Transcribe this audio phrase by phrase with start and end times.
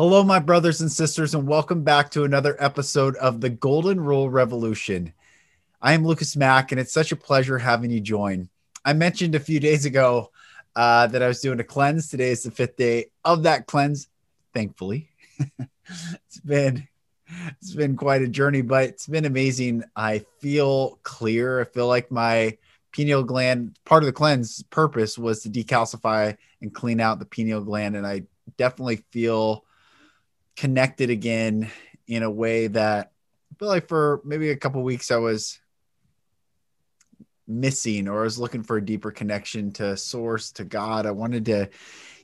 [0.00, 4.30] Hello, my brothers and sisters, and welcome back to another episode of the Golden Rule
[4.30, 5.12] Revolution.
[5.82, 8.48] I am Lucas Mack, and it's such a pleasure having you join.
[8.82, 10.30] I mentioned a few days ago
[10.74, 12.08] uh, that I was doing a cleanse.
[12.08, 14.08] Today is the fifth day of that cleanse,
[14.54, 15.10] thankfully.
[15.58, 16.88] it's been
[17.60, 19.84] it's been quite a journey, but it's been amazing.
[19.94, 21.60] I feel clear.
[21.60, 22.56] I feel like my
[22.92, 27.60] pineal gland part of the cleanse purpose was to decalcify and clean out the pineal
[27.60, 28.22] gland, and I
[28.56, 29.66] definitely feel
[30.60, 31.70] connected again
[32.06, 33.10] in a way that
[33.50, 35.58] I feel like for maybe a couple weeks I was
[37.48, 41.06] missing or I was looking for a deeper connection to source to God.
[41.06, 41.70] I wanted to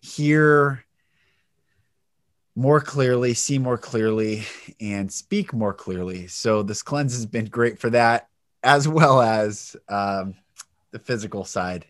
[0.02, 0.84] hear
[2.54, 4.44] more clearly, see more clearly,
[4.82, 6.26] and speak more clearly.
[6.26, 8.28] So this cleanse has been great for that,
[8.62, 10.34] as well as um,
[10.90, 11.86] the physical side.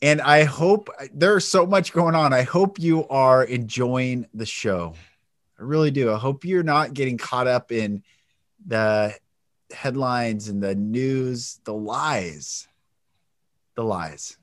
[0.00, 2.32] And I hope there's so much going on.
[2.32, 4.94] I hope you are enjoying the show.
[5.58, 6.12] I really do.
[6.12, 8.02] I hope you're not getting caught up in
[8.66, 9.14] the
[9.72, 12.66] headlines and the news, the lies.
[13.76, 14.36] The lies.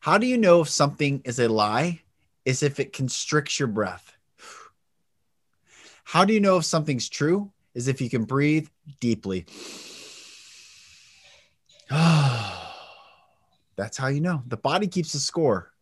[0.00, 2.02] How do you know if something is a lie?
[2.44, 4.14] Is if it constricts your breath.
[6.04, 7.50] How do you know if something's true?
[7.74, 8.68] Is if you can breathe
[9.00, 9.46] deeply.
[13.76, 14.42] That's how you know.
[14.46, 15.72] The body keeps a score.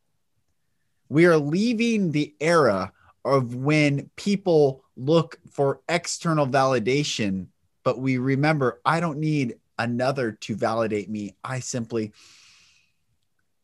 [1.09, 2.93] We are leaving the era
[3.25, 7.47] of when people look for external validation,
[7.85, 11.35] but we remember I don't need another to validate me.
[11.43, 12.13] I simply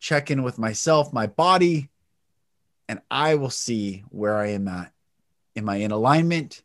[0.00, 1.88] check in with myself, my body,
[2.88, 4.92] and I will see where I am at.
[5.56, 6.62] Am I in alignment?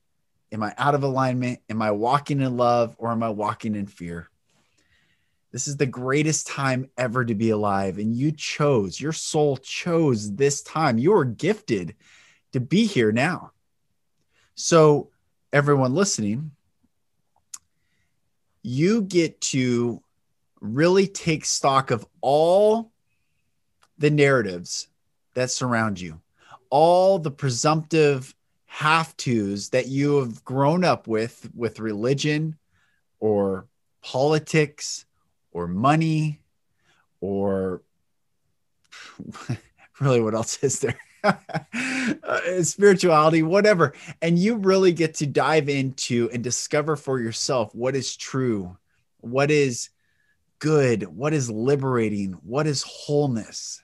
[0.52, 1.60] Am I out of alignment?
[1.70, 4.30] Am I walking in love or am I walking in fear?
[5.52, 7.98] This is the greatest time ever to be alive.
[7.98, 10.98] And you chose, your soul chose this time.
[10.98, 11.96] You are gifted
[12.54, 13.52] to be here now.
[14.56, 15.10] So,
[15.52, 16.52] everyone listening,
[18.62, 20.02] you get to
[20.62, 22.92] really take stock of all
[23.98, 24.88] the narratives
[25.34, 26.22] that surround you,
[26.70, 28.34] all the presumptive
[28.66, 32.58] have tos that you have grown up with, with religion
[33.20, 33.68] or
[34.02, 35.06] politics
[35.52, 36.40] or money
[37.22, 37.82] or
[40.00, 40.98] really what else is there?
[42.24, 43.94] uh, spirituality, whatever.
[44.22, 48.78] And you really get to dive into and discover for yourself what is true,
[49.22, 49.90] what is
[50.60, 53.84] good, what is liberating, what is wholeness.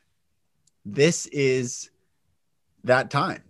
[0.86, 1.90] This is
[2.84, 3.44] that time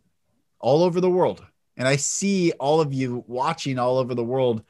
[0.59, 1.43] all over the world.
[1.77, 4.63] And I see all of you watching all over the world.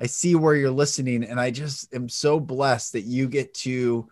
[0.00, 1.24] I see where you're listening.
[1.24, 4.08] And I just am so blessed that you get to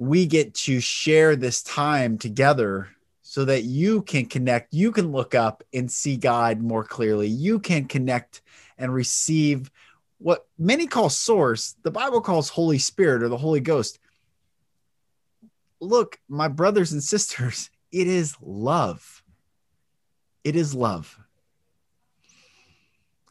[0.00, 2.88] we get to share this time together
[3.20, 7.28] so that you can connect, you can look up and see God more clearly.
[7.28, 8.40] You can connect
[8.78, 9.70] and receive
[10.16, 13.98] what many call source, the Bible calls Holy Spirit or the Holy Ghost.
[15.82, 19.22] Look, my brothers and sisters, it is love.
[20.44, 21.14] It is love.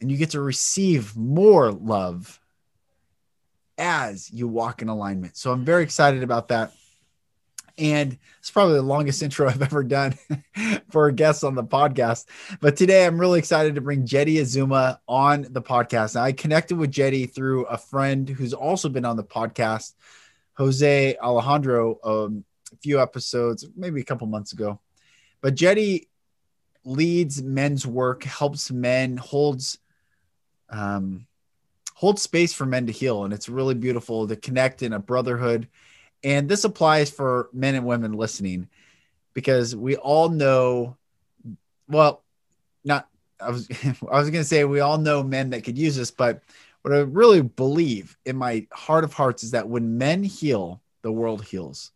[0.02, 2.40] And you get to receive more love
[3.79, 5.38] as you walk in alignment.
[5.38, 6.73] So I'm very excited about that.
[7.78, 10.16] And it's probably the longest intro I've ever done
[10.91, 12.25] for a guest on the podcast.
[12.59, 16.16] But today I'm really excited to bring Jeddy Azuma on the podcast.
[16.16, 19.94] Now, I connected with Jeddy through a friend who's also been on the podcast,
[20.56, 24.79] Jose Alejandro, um, a few episodes, maybe a couple months ago.
[25.41, 26.09] But Jeddy
[26.84, 29.79] leads men's work, helps men, holds
[30.70, 31.28] um,
[31.99, 33.25] hold space for men to heal.
[33.25, 35.67] And it's really beautiful to connect in a brotherhood.
[36.23, 38.69] And this applies for men and women listening
[39.34, 40.96] because we all know,
[41.90, 42.23] well,
[42.85, 43.09] not,
[43.41, 46.09] I was, I was going to say we all know men that could use this,
[46.09, 46.41] but
[46.84, 51.11] what I really believe in my heart of hearts is that when men heal, the
[51.11, 51.91] world heals.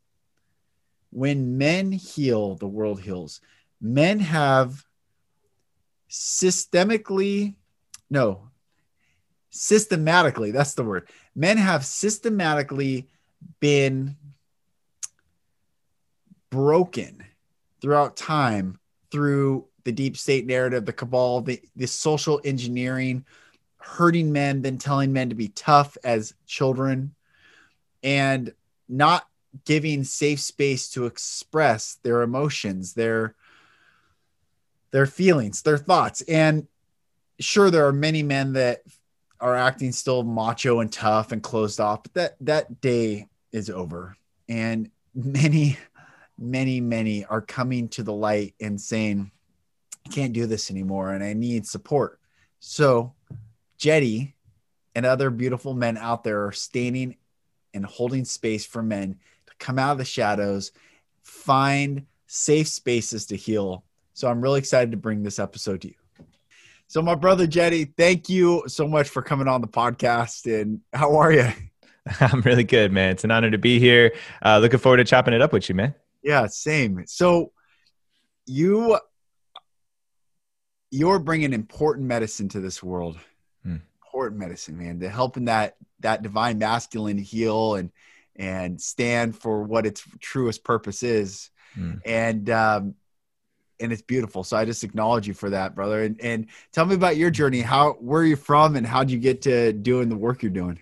[1.12, 3.40] When men heal, the world heals.
[3.80, 4.84] Men have
[6.10, 7.56] systemically,
[8.10, 8.50] no,
[9.56, 11.08] systematically, that's the word.
[11.36, 13.08] Men have systematically
[13.60, 14.18] been
[16.50, 17.24] broken
[17.80, 18.80] throughout time
[19.12, 23.26] through the deep state narrative, the cabal, the, the social engineering,
[23.78, 27.14] hurting men, then telling men to be tough as children,
[28.02, 28.54] and
[28.90, 29.28] not
[29.66, 33.36] giving safe space to express their emotions, their
[34.90, 36.22] their feelings, their thoughts.
[36.22, 36.68] And
[37.40, 38.84] sure, there are many men that
[39.44, 44.16] are acting still macho and tough and closed off, but that that day is over.
[44.48, 45.78] And many,
[46.40, 49.30] many, many are coming to the light and saying,
[50.06, 52.22] I can't do this anymore and I need support.
[52.62, 53.14] So
[53.78, 54.34] Jeddy
[54.96, 57.18] and other beautiful men out there are standing
[57.74, 60.72] and holding space for men to come out of the shadows,
[61.22, 63.84] find safe spaces to heal.
[64.14, 65.96] So I'm really excited to bring this episode to you.
[66.88, 70.46] So, my brother Jeddy, thank you so much for coming on the podcast.
[70.46, 71.50] And how are you?
[72.20, 73.12] I'm really good, man.
[73.12, 74.14] It's an honor to be here.
[74.44, 75.96] Uh, looking forward to chopping it up with you, man.
[76.22, 77.04] Yeah, same.
[77.08, 77.52] So,
[78.46, 78.98] you
[80.92, 83.18] you're bringing important medicine to this world.
[83.64, 83.78] Hmm.
[84.06, 85.00] Important medicine, man.
[85.00, 87.92] To helping that that divine masculine heal and
[88.36, 91.50] and stand for what its truest purpose is.
[91.74, 91.94] Hmm.
[92.06, 92.96] And um,
[93.84, 94.44] and it's beautiful.
[94.44, 96.04] So I just acknowledge you for that, brother.
[96.04, 97.62] And and tell me about your journey.
[97.62, 100.80] How where are you from and how'd you get to doing the work you're doing?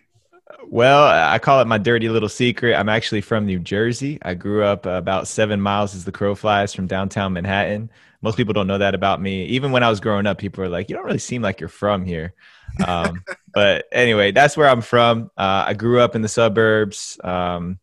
[0.68, 2.76] Well, I call it my dirty little secret.
[2.76, 4.20] I'm actually from New Jersey.
[4.22, 7.90] I grew up about seven miles as the crow flies from downtown Manhattan.
[8.22, 9.46] Most people don't know that about me.
[9.46, 11.70] Even when I was growing up, people were like, "You don't really seem like you're
[11.70, 12.34] from here."
[12.86, 13.24] Um,
[13.54, 15.32] but anyway, that's where I'm from.
[15.38, 17.20] Uh, I grew up in the suburbs.
[17.24, 17.80] Um,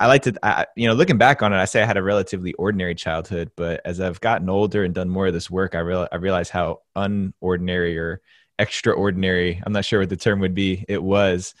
[0.00, 2.02] I like to, I, you know, looking back on it, I say I had a
[2.02, 3.50] relatively ordinary childhood.
[3.56, 6.50] But as I've gotten older and done more of this work, I real I realize
[6.50, 8.20] how unordinary or
[8.58, 11.54] extraordinary—I'm not sure what the term would be—it was.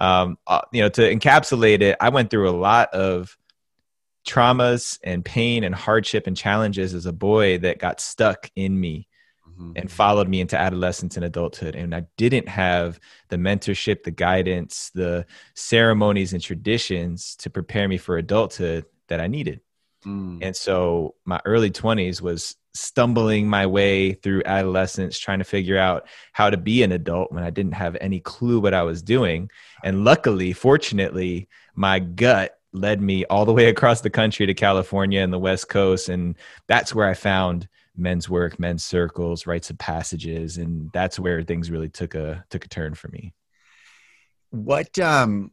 [0.00, 3.36] Um, uh, you know, to encapsulate it, I went through a lot of
[4.26, 9.07] traumas and pain and hardship and challenges as a boy that got stuck in me
[9.58, 9.72] mm-hmm.
[9.76, 11.74] and followed me into adolescence and adulthood.
[11.74, 17.98] And I didn't have the mentorship, the guidance, the ceremonies and traditions to prepare me
[17.98, 19.60] for adulthood that I needed.
[20.04, 20.38] Mm.
[20.42, 26.06] And so my early 20s was stumbling my way through adolescence, trying to figure out
[26.32, 29.50] how to be an adult when I didn't have any clue what I was doing.
[29.82, 35.20] And luckily, fortunately, my gut led me all the way across the country to California
[35.20, 36.08] and the West Coast.
[36.08, 36.36] And
[36.68, 37.66] that's where I found
[37.98, 40.56] men's work, men's circles, rites of passages.
[40.56, 43.34] And that's where things really took a took a turn for me.
[44.50, 45.50] What um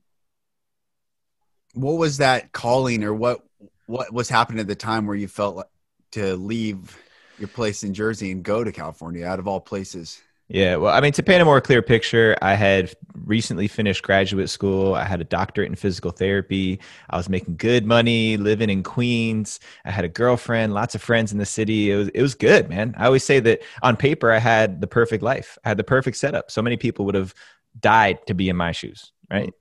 [1.73, 3.41] what was that calling or what
[3.87, 5.67] what was happening at the time where you felt like
[6.11, 6.97] to leave
[7.37, 10.21] your place in Jersey and go to California out of all places?
[10.47, 14.47] Yeah, well, I mean, to paint a more clear picture, I had recently finished graduate
[14.51, 14.93] school.
[14.93, 16.79] I had a doctorate in physical therapy.
[17.09, 19.59] I was making good money, living in Queens.
[19.85, 21.89] I had a girlfriend, lots of friends in the city.
[21.89, 22.93] It was it was good, man.
[22.95, 25.57] I always say that on paper, I had the perfect life.
[25.65, 26.51] I had the perfect setup.
[26.51, 27.33] So many people would have
[27.79, 29.51] died to be in my shoes, right?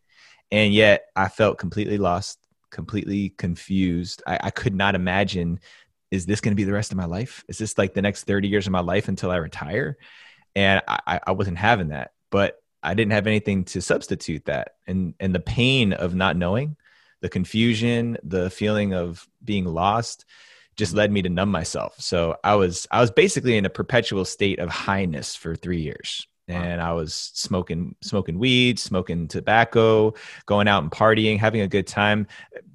[0.53, 2.39] And yet, I felt completely lost,
[2.71, 4.23] completely confused.
[4.27, 5.61] I, I could not imagine.
[6.11, 7.45] Is this going to be the rest of my life?
[7.49, 9.97] Is this like the next 30 years of my life until I retire?
[10.55, 14.75] And I, I wasn't having that but i didn't have anything to substitute that.
[14.87, 16.77] And and the pain of not knowing
[17.23, 20.27] the confusion the feeling of being lost
[20.77, 21.95] just led me to numb myself.
[21.99, 26.27] So i was i was basically in a perpetual state of highness for three years.
[26.47, 30.13] And i was smoking smoking weed smoking tobacco
[30.45, 32.27] going out and partying having a good time.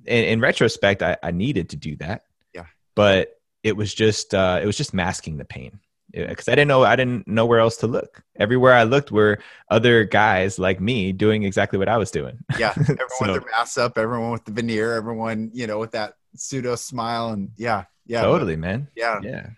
[0.06, 2.24] In, in retrospect I, I needed to do that.
[2.54, 2.66] Yeah.
[2.96, 5.80] But it was just uh, it was just masking the pain
[6.12, 8.24] because I didn't know I didn't know where else to look.
[8.40, 9.40] Everywhere I looked were
[9.70, 12.38] other guys like me doing exactly what I was doing.
[12.58, 15.92] Yeah, everyone so, with their masks up, everyone with the veneer, everyone you know with
[15.92, 18.88] that pseudo smile, and yeah, yeah, totally, man.
[18.96, 19.50] Yeah, yeah.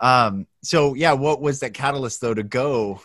[0.00, 0.46] Um.
[0.62, 3.00] So yeah, what was that catalyst though to go?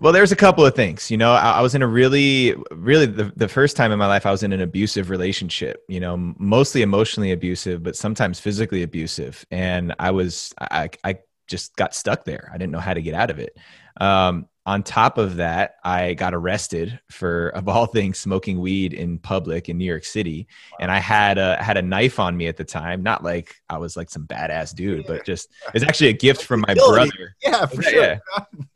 [0.00, 1.10] Well, there's a couple of things.
[1.10, 4.06] You know, I, I was in a really, really the, the first time in my
[4.06, 5.84] life I was in an abusive relationship.
[5.88, 11.18] You know, mostly emotionally abusive, but sometimes physically abusive, and I was I I
[11.50, 12.50] just got stuck there.
[12.52, 13.56] I didn't know how to get out of it.
[14.00, 19.18] Um, on top of that, I got arrested for, of all things, smoking weed in
[19.18, 20.78] public in New York City, wow.
[20.82, 23.02] and I had a had a knife on me at the time.
[23.02, 26.62] Not like I was like some badass dude, but just it's actually a gift from
[26.66, 27.36] my brother.
[27.42, 28.02] Yeah, for sure.
[28.02, 28.18] Yeah.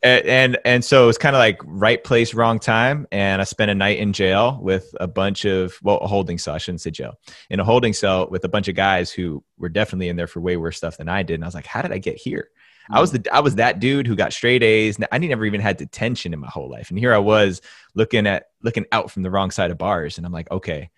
[0.03, 3.71] and, and and so it's kind of like right place, wrong time, and I spent
[3.71, 6.55] a night in jail with a bunch of well, a holding cell.
[6.55, 7.15] I shouldn't say jail.
[7.51, 10.41] In a holding cell with a bunch of guys who were definitely in there for
[10.41, 12.49] way worse stuff than I did, and I was like, how did I get here?
[12.91, 14.99] I was the I was that dude who got straight A's.
[15.11, 17.61] I never even had detention in my whole life, and here I was
[17.95, 20.91] looking at looking out from the wrong side of bars, and I'm like, okay,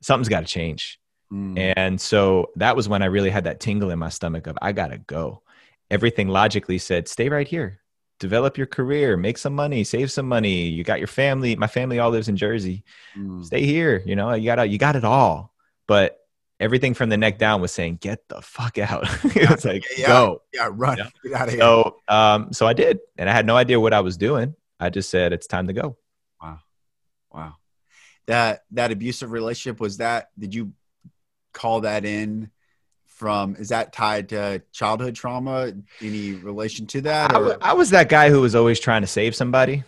[0.00, 0.98] something's got to change.
[1.32, 1.74] Mm.
[1.76, 4.72] And so that was when I really had that tingle in my stomach of I
[4.72, 5.42] gotta go.
[5.90, 7.80] Everything logically said, stay right here,
[8.18, 10.68] develop your career, make some money, save some money.
[10.68, 11.56] You got your family.
[11.56, 12.84] My family all lives in Jersey.
[13.16, 13.44] Mm.
[13.44, 14.02] Stay here.
[14.04, 15.52] You know, you got you got it all.
[15.86, 16.18] But
[16.60, 19.04] everything from the neck down was saying, get the fuck out.
[19.24, 20.42] it's like, yeah, go.
[20.52, 20.98] Yeah, run.
[20.98, 21.08] Yeah.
[21.22, 21.60] Get out of here.
[21.60, 23.00] So, um, so I did.
[23.16, 24.54] And I had no idea what I was doing.
[24.80, 25.96] I just said, it's time to go.
[26.42, 26.58] Wow.
[27.32, 27.54] Wow.
[28.26, 30.72] That, that abusive relationship was that, did you
[31.52, 32.50] call that in
[33.06, 35.72] from, is that tied to childhood trauma?
[36.00, 37.34] Any relation to that?
[37.62, 39.84] I was that guy who was always trying to save somebody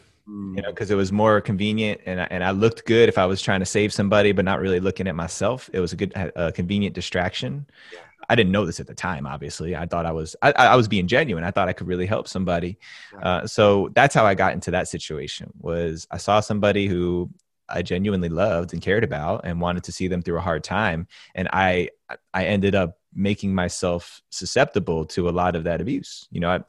[0.55, 3.27] you know, because it was more convenient and I, and I looked good if I
[3.27, 5.69] was trying to save somebody, but not really looking at myself.
[5.73, 7.67] It was a good, a convenient distraction.
[7.93, 8.01] Yeah.
[8.29, 9.27] I didn't know this at the time.
[9.27, 11.43] Obviously, I thought I was, I, I was being genuine.
[11.43, 12.79] I thought I could really help somebody.
[13.21, 15.53] Uh, so that's how I got into that situation.
[15.59, 17.31] Was I saw somebody who
[17.69, 21.09] I genuinely loved and cared about and wanted to see them through a hard time,
[21.35, 21.91] and I,
[22.33, 26.29] I ended up making myself susceptible to a lot of that abuse.
[26.31, 26.61] You know, I,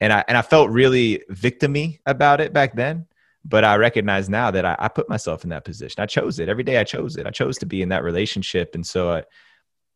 [0.00, 3.06] and I and I felt really victimy about it back then.
[3.44, 6.02] But I recognize now that I, I, put myself in that position.
[6.02, 6.78] I chose it every day.
[6.78, 7.28] I chose it.
[7.28, 9.22] I chose to be in that relationship, and so I,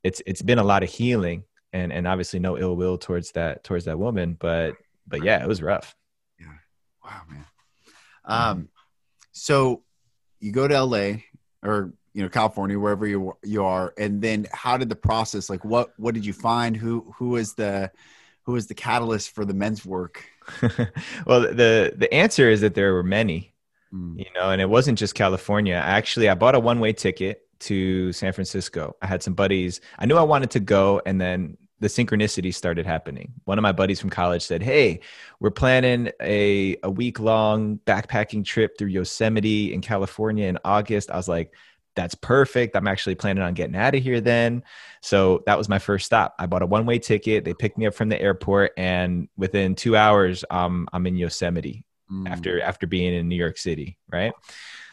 [0.05, 1.43] it's it's been a lot of healing,
[1.73, 4.37] and and obviously no ill will towards that towards that woman.
[4.39, 4.75] But
[5.07, 5.97] but yeah, it was rough.
[6.39, 6.47] Yeah.
[7.05, 7.45] Wow, man.
[8.25, 8.69] Um,
[9.33, 9.83] so
[10.39, 11.23] you go to LA
[11.63, 15.51] or you know California, wherever you you are, and then how did the process?
[15.51, 16.77] Like, what what did you find?
[16.77, 17.91] Who who was the
[18.45, 20.25] who was the catalyst for the men's work?
[21.27, 23.55] well, the the answer is that there were many,
[23.93, 24.19] mm.
[24.19, 25.75] you know, and it wasn't just California.
[25.75, 28.97] Actually, I bought a one way ticket to San Francisco.
[29.03, 29.81] I had some buddies.
[29.99, 33.33] I knew I wanted to go, and then the synchronicity started happening.
[33.45, 35.01] One of my buddies from college said, "Hey,
[35.41, 41.17] we're planning a a week long backpacking trip through Yosemite in California in August." I
[41.17, 41.55] was like,
[41.97, 42.77] that's perfect.
[42.77, 44.63] I'm actually planning on getting out of here then.
[45.03, 46.35] So that was my first stop.
[46.39, 47.45] I bought a one way ticket.
[47.45, 51.85] They picked me up from the airport, and within two hours, um, I'm in Yosemite
[52.11, 52.29] mm.
[52.29, 53.99] after after being in New York City.
[54.11, 54.33] Right.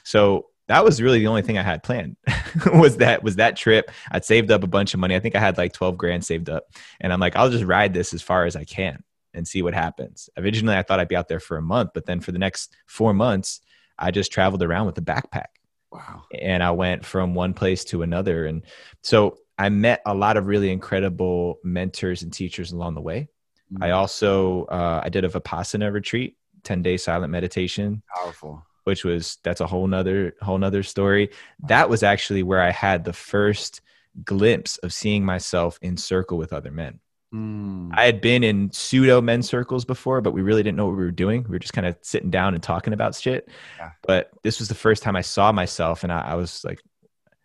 [0.04, 2.18] So that was really the only thing I had planned
[2.74, 3.92] was that was that trip.
[4.12, 5.16] I'd saved up a bunch of money.
[5.16, 6.66] I think I had like 12 grand saved up,
[7.00, 9.74] and I'm like, I'll just ride this as far as I can and see what
[9.74, 10.30] happens.
[10.38, 12.76] Originally, I thought I'd be out there for a month, but then for the next
[12.88, 13.62] four months,
[13.98, 15.57] I just traveled around with a backpack
[15.92, 16.24] Wow.
[16.40, 18.46] And I went from one place to another.
[18.46, 18.64] And
[19.04, 23.30] so I met a lot of really incredible mentors and teachers along the way.
[23.74, 23.84] Mm-hmm.
[23.84, 28.04] I also uh, I did a Vipassana retreat, 10 day silent meditation.
[28.16, 28.64] Powerful.
[28.84, 31.32] Which was that's a whole nother whole nother story.
[31.68, 33.82] That was actually where I had the first
[34.24, 37.00] glimpse of seeing myself in circle with other men.
[37.34, 37.92] Mm.
[37.94, 41.04] I had been in pseudo men's circles before, but we really didn't know what we
[41.04, 41.44] were doing.
[41.44, 43.50] We were just kind of sitting down and talking about shit.
[43.78, 43.92] Yeah.
[44.06, 46.82] But this was the first time I saw myself, and I, I, was like,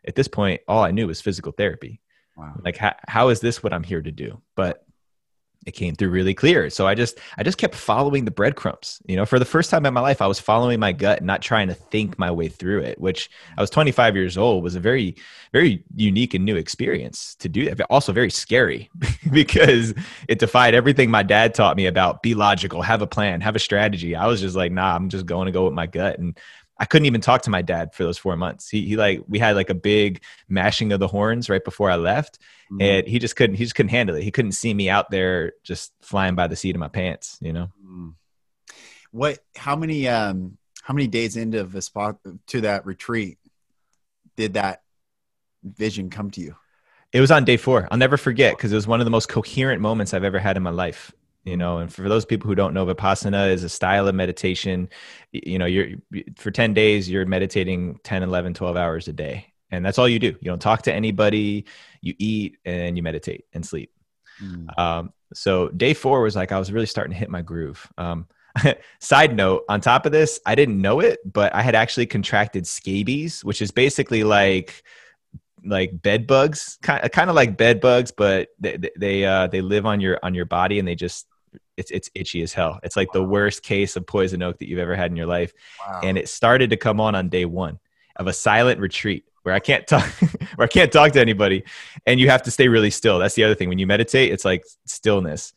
[0.06, 2.00] at this point, all I knew was physical therapy.
[2.36, 2.60] Wow.
[2.64, 4.40] Like, how, how is this what I'm here to do?
[4.54, 4.84] But
[5.66, 6.70] it came through really clear.
[6.70, 9.00] So I just I just kept following the breadcrumbs.
[9.06, 11.26] You know, for the first time in my life, I was following my gut, and
[11.26, 13.00] not trying to think my way through it.
[13.00, 15.16] Which I was 25 years old was a very
[15.52, 17.76] very unique and new experience to do that.
[17.76, 18.90] But also very scary
[19.32, 19.94] because
[20.28, 23.60] it defied everything my dad taught me about be logical, have a plan, have a
[23.60, 24.16] strategy.
[24.16, 26.38] I was just like, nah, I'm just going to go with my gut and
[26.82, 28.68] I couldn't even talk to my dad for those four months.
[28.68, 31.94] He, he like we had like a big mashing of the horns right before I
[31.94, 32.40] left,
[32.72, 32.82] mm.
[32.82, 34.24] and he just couldn't he just couldn't handle it.
[34.24, 37.52] He couldn't see me out there just flying by the seat of my pants, you
[37.52, 37.68] know.
[37.86, 38.14] Mm.
[39.12, 39.38] What?
[39.56, 40.08] How many?
[40.08, 43.38] Um, how many days into the spot to that retreat
[44.36, 44.82] did that
[45.62, 46.56] vision come to you?
[47.12, 47.86] It was on day four.
[47.92, 50.56] I'll never forget because it was one of the most coherent moments I've ever had
[50.56, 51.12] in my life
[51.44, 54.88] you know and for those people who don't know vipassana is a style of meditation.
[55.32, 55.98] You know you're
[56.36, 60.18] for 10 days you're meditating 10 11 12 hours a day and that's all you
[60.18, 60.36] do.
[60.40, 61.64] You don't talk to anybody
[62.00, 63.90] you eat and you meditate and sleep.
[64.42, 64.78] Mm.
[64.78, 67.90] um, so day four was like i was really starting to hit my groove.
[67.98, 68.26] Um,
[69.00, 72.66] side note on top of this i didn't know it but i had actually contracted
[72.66, 74.82] scabies which is basically like
[75.64, 79.60] like bed bugs kind of, kind of like bed bugs but they they uh they
[79.60, 81.26] live on your on your body and they just
[81.76, 82.78] it's it's itchy as hell.
[82.82, 83.20] It's like wow.
[83.20, 85.52] the worst case of poison oak that you've ever had in your life.
[85.86, 86.00] Wow.
[86.02, 87.78] And it started to come on on day one
[88.16, 90.04] of a silent retreat where I can't talk
[90.56, 91.64] where I can't talk to anybody
[92.06, 93.18] and you have to stay really still.
[93.18, 93.68] That's the other thing.
[93.68, 95.52] When you meditate, it's like stillness.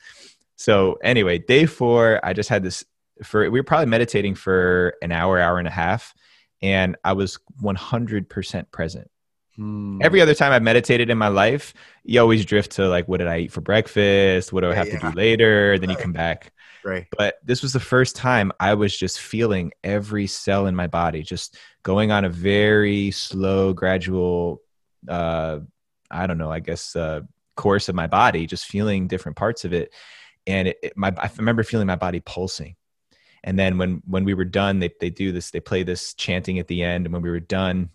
[0.55, 2.85] So anyway, day four, I just had this
[3.23, 6.13] for we were probably meditating for an hour, hour and a half,
[6.61, 9.09] and I was 100% present.
[9.55, 9.99] Hmm.
[10.01, 13.27] Every other time I've meditated in my life, you always drift to like, what did
[13.27, 14.51] I eat for breakfast?
[14.51, 14.99] What do I have yeah.
[14.99, 15.77] to do later?
[15.79, 15.97] Then right.
[15.97, 16.51] you come back.
[16.83, 17.07] Right.
[17.17, 21.23] But this was the first time I was just feeling every cell in my body,
[21.23, 24.61] just going on a very slow, gradual
[25.07, 25.59] uh,
[26.11, 27.21] I don't know, I guess, uh,
[27.55, 29.93] course of my body, just feeling different parts of it.
[30.47, 32.75] And it, it, my, I remember feeling my body pulsing.
[33.43, 36.59] And then when, when we were done, they, they do this, they play this chanting
[36.59, 37.05] at the end.
[37.05, 37.89] And when we were done,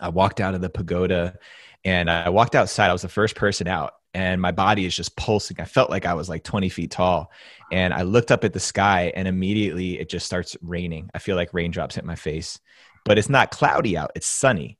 [0.00, 1.38] I walked out of the pagoda
[1.84, 2.90] and I walked outside.
[2.90, 5.58] I was the first person out and my body is just pulsing.
[5.60, 7.30] I felt like I was like 20 feet tall.
[7.70, 11.10] And I looked up at the sky and immediately it just starts raining.
[11.14, 12.58] I feel like raindrops hit my face,
[13.04, 14.78] but it's not cloudy out, it's sunny.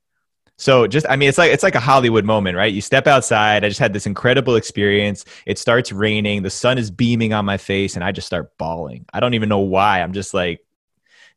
[0.59, 2.73] So just I mean it's like it's like a Hollywood moment, right?
[2.73, 5.27] You step outside, I just had this incredible experience.
[5.45, 9.05] It starts raining, the sun is beaming on my face and I just start bawling.
[9.13, 10.01] I don't even know why.
[10.01, 10.61] I'm just like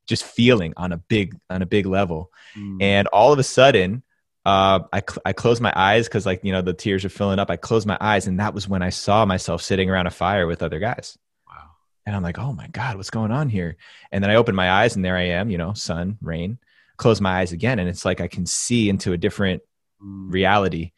[0.09, 2.31] just feeling on a big on a big level.
[2.57, 2.81] Mm.
[2.81, 4.03] And all of a sudden,
[4.43, 7.39] uh, I, cl- I closed my eyes because like you know the tears are filling
[7.39, 7.51] up.
[7.51, 10.47] I closed my eyes, and that was when I saw myself sitting around a fire
[10.47, 11.17] with other guys.
[11.47, 11.69] Wow!
[12.05, 13.77] And I'm like, oh my god, what's going on here?
[14.11, 15.49] And then I opened my eyes, and there I am.
[15.49, 16.57] You know, sun, rain.
[16.97, 19.61] Close my eyes again, and it's like I can see into a different
[20.03, 20.33] mm.
[20.33, 20.91] reality.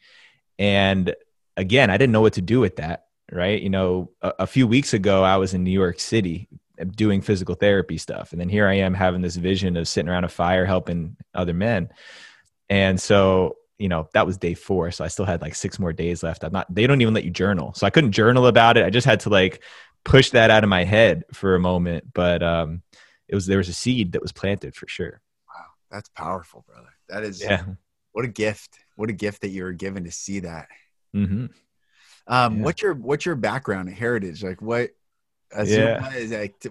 [0.58, 1.14] And
[1.56, 3.04] again, I didn't know what to do with that.
[3.30, 3.62] Right?
[3.62, 6.48] You know, a, a few weeks ago, I was in New York City
[6.94, 10.24] doing physical therapy stuff, and then here I am having this vision of sitting around
[10.24, 11.90] a fire helping other men
[12.72, 14.90] and so, you know, that was day four.
[14.92, 16.42] So I still had like six more days left.
[16.42, 17.74] I'm not, they don't even let you journal.
[17.74, 18.86] So I couldn't journal about it.
[18.86, 19.62] I just had to like
[20.04, 22.14] push that out of my head for a moment.
[22.14, 22.80] But um,
[23.28, 25.20] it was, there was a seed that was planted for sure.
[25.54, 25.66] Wow.
[25.90, 26.88] That's powerful, brother.
[27.10, 27.64] That is, yeah.
[28.12, 28.78] What a gift.
[28.96, 30.68] What a gift that you were given to see that.
[31.14, 31.46] Mm-hmm.
[32.26, 32.62] Um, yeah.
[32.62, 34.42] what's your, what's your background Heritage?
[34.42, 34.92] Like what,
[35.64, 36.08] yeah.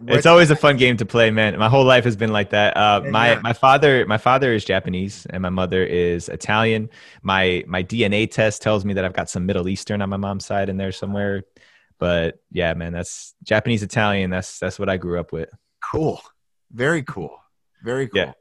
[0.08, 1.58] it's always a fun game to play, man.
[1.58, 2.76] My whole life has been like that.
[2.76, 6.90] Uh, my my father my father is Japanese and my mother is Italian.
[7.22, 10.46] My my DNA test tells me that I've got some Middle Eastern on my mom's
[10.46, 11.44] side in there somewhere.
[12.00, 14.30] But yeah, man, that's Japanese Italian.
[14.32, 15.50] That's that's what I grew up with.
[15.92, 16.22] Cool.
[16.72, 17.38] Very cool.
[17.84, 18.22] Very cool.
[18.22, 18.34] Yeah.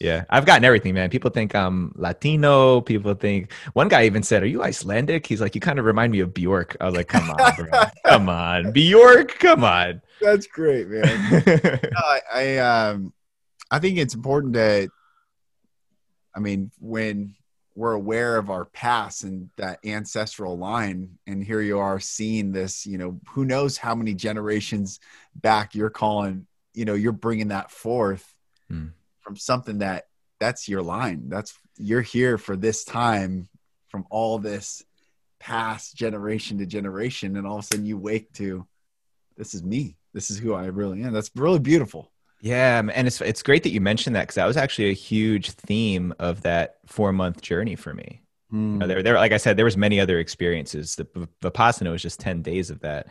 [0.00, 1.10] Yeah, I've gotten everything, man.
[1.10, 2.80] People think I'm Latino.
[2.80, 6.12] People think one guy even said, "Are you Icelandic?" He's like, "You kind of remind
[6.12, 7.80] me of Bjork." I was like, "Come on, bro.
[8.06, 11.42] come on, Bjork, come on." That's great, man.
[11.46, 13.12] no, I, I um,
[13.72, 14.88] I think it's important that,
[16.34, 17.34] I mean, when
[17.74, 22.86] we're aware of our past and that ancestral line, and here you are seeing this,
[22.86, 25.00] you know, who knows how many generations
[25.34, 28.32] back you're calling, you know, you're bringing that forth.
[28.68, 28.88] Hmm
[29.28, 30.04] from something that
[30.40, 31.28] that's your line.
[31.28, 33.46] That's you're here for this time
[33.88, 34.82] from all this
[35.38, 38.66] past generation to generation, and all of a sudden you wake to
[39.36, 39.98] this is me.
[40.14, 41.12] This is who I really am.
[41.12, 42.10] That's really beautiful.
[42.40, 45.50] Yeah, and it's it's great that you mentioned that because that was actually a huge
[45.50, 48.22] theme of that four month journey for me.
[48.50, 48.56] Mm.
[48.56, 48.88] You know, hmm.
[48.88, 50.96] there, there, like I said, there was many other experiences.
[50.96, 51.04] The
[51.42, 53.08] Vipassana was just ten days of that,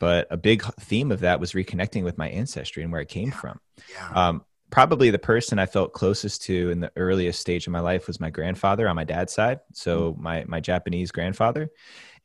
[0.00, 3.28] but a big theme of that was reconnecting with my ancestry and where I came
[3.28, 3.34] yeah.
[3.34, 3.60] from.
[3.92, 4.28] Yeah.
[4.28, 8.06] Um, probably the person I felt closest to in the earliest stage of my life
[8.06, 9.60] was my grandfather on my dad's side.
[9.72, 10.22] So mm-hmm.
[10.22, 11.70] my my Japanese grandfather.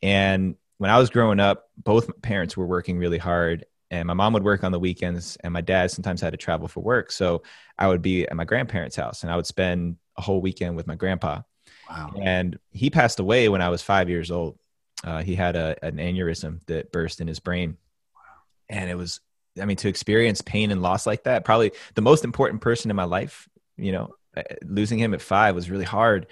[0.02, 4.34] And when I was growing up, both parents were working really hard and my mom
[4.34, 7.12] would work on the weekends and my dad sometimes had to travel for work.
[7.12, 7.44] So
[7.78, 10.88] I would be at my grandparents' house and I would spend a whole weekend with
[10.88, 11.42] my grandpa.
[11.90, 12.14] Wow.
[12.20, 14.58] And he passed away when I was 5 years old.
[15.04, 17.78] Uh, he had a, an aneurysm that burst in his brain.
[18.16, 18.22] Wow.
[18.70, 19.20] And it was
[19.62, 22.96] I mean, to experience pain and loss like that, probably the most important person in
[22.96, 26.28] my life, you know, uh, losing him at five was really hard.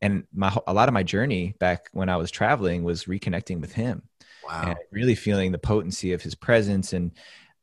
[0.00, 3.72] And my, a lot of my journey back when I was traveling was reconnecting with
[3.72, 4.02] him.
[4.46, 4.62] Wow.
[4.68, 6.92] And really feeling the potency of his presence.
[6.92, 7.12] And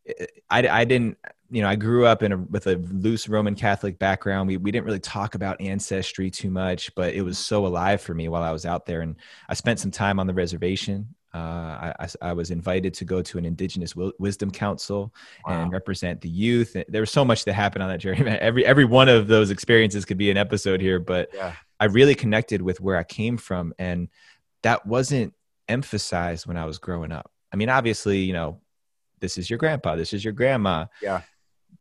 [0.07, 1.17] uh, I, I didn't,
[1.49, 4.47] you know, I grew up in a, with a loose Roman Catholic background.
[4.47, 8.13] We, we didn't really talk about ancestry too much, but it was so alive for
[8.13, 9.01] me while I was out there.
[9.01, 9.15] And
[9.47, 13.37] I spent some time on the reservation uh, I, I, was invited to go to
[13.37, 15.13] an Indigenous Wisdom Council
[15.45, 15.63] wow.
[15.63, 16.77] and represent the youth.
[16.87, 18.21] There was so much that happened on that journey.
[18.25, 21.53] Every every one of those experiences could be an episode here, but yeah.
[21.77, 24.07] I really connected with where I came from, and
[24.63, 25.33] that wasn't
[25.67, 27.29] emphasized when I was growing up.
[27.51, 28.61] I mean, obviously, you know,
[29.19, 30.85] this is your grandpa, this is your grandma.
[31.01, 31.21] Yeah.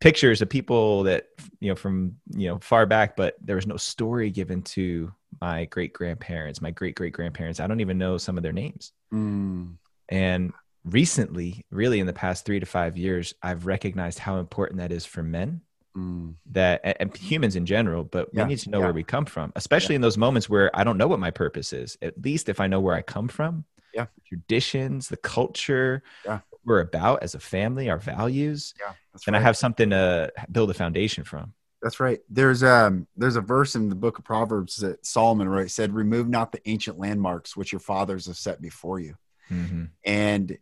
[0.01, 1.29] Pictures of people that
[1.61, 5.13] you know from you know far back, but there was no story given to
[5.45, 7.61] my great grandparents, my great great grandparents.
[7.61, 8.93] I don't even know some of their names.
[9.13, 9.75] Mm.
[10.09, 10.55] And
[10.85, 15.05] recently, really in the past three to five years, I've recognized how important that is
[15.05, 15.61] for men.
[15.95, 16.37] Mm.
[16.53, 18.43] That and humans in general, but yeah.
[18.43, 18.85] we need to know yeah.
[18.87, 19.97] where we come from, especially yeah.
[19.97, 21.99] in those moments where I don't know what my purpose is.
[22.01, 26.41] At least if I know where I come from, yeah, traditions, the culture, yeah.
[26.65, 28.95] we're about as a family, our values, yeah,
[29.27, 29.41] and right.
[29.41, 31.53] I have something to build a foundation from.
[31.85, 32.21] That's right.
[32.31, 35.71] There's um there's a verse in the book of Proverbs that Solomon wrote.
[35.71, 39.17] said, "Remove not the ancient landmarks which your fathers have set before you,"
[39.51, 39.85] mm-hmm.
[40.03, 40.57] and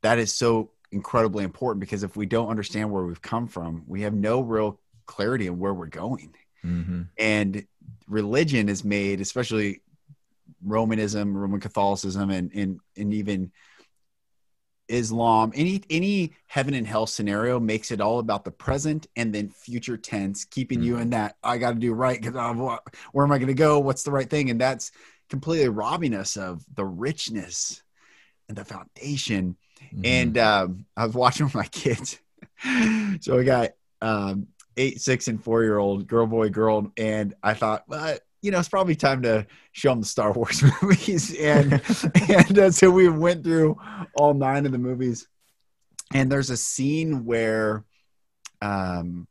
[0.00, 4.00] that is so incredibly important because if we don't understand where we've come from, we
[4.00, 6.34] have no real clarity on where we're going.
[6.64, 7.02] Mm-hmm.
[7.18, 7.66] And
[8.06, 9.82] religion is made, especially
[10.64, 13.52] Romanism, Roman Catholicism, and and and even
[14.88, 19.50] Islam, any any heaven and hell scenario makes it all about the present and then
[19.50, 20.86] future tense, keeping mm-hmm.
[20.86, 22.34] you in that I got to do right because
[23.12, 23.78] where am I going to go?
[23.78, 24.50] What's the right thing?
[24.50, 24.90] And that's
[25.28, 27.82] completely robbing us of the richness
[28.48, 29.56] and the foundation.
[29.94, 30.00] Mm-hmm.
[30.04, 32.18] And um, I was watching with my kids,
[33.20, 33.70] so we got
[34.00, 38.50] um, eight, six, and four year old girl, boy, girl, and I thought, well, you
[38.50, 41.34] know, it's probably time to show them the Star Wars movies.
[41.38, 41.82] And
[42.30, 43.78] and uh, so we went through
[44.14, 45.28] all nine of the movies.
[46.14, 47.84] And there's a scene where
[48.62, 49.26] um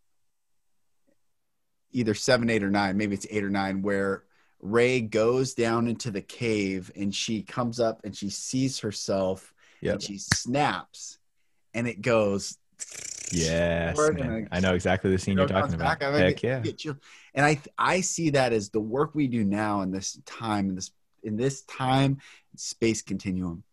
[1.92, 4.24] either seven, eight, or nine, maybe it's eight or nine, where
[4.60, 9.94] Rey goes down into the cave and she comes up and she sees herself yep.
[9.94, 11.18] and she snaps
[11.74, 12.58] and it goes
[13.32, 14.00] Yes,
[14.52, 16.00] I know exactly the scene you are talking about.
[16.00, 16.64] Back, Heck yeah!
[17.38, 20.76] And I I see that as the work we do now in this time in
[20.76, 20.92] this
[21.24, 22.18] in this time
[22.56, 23.64] space continuum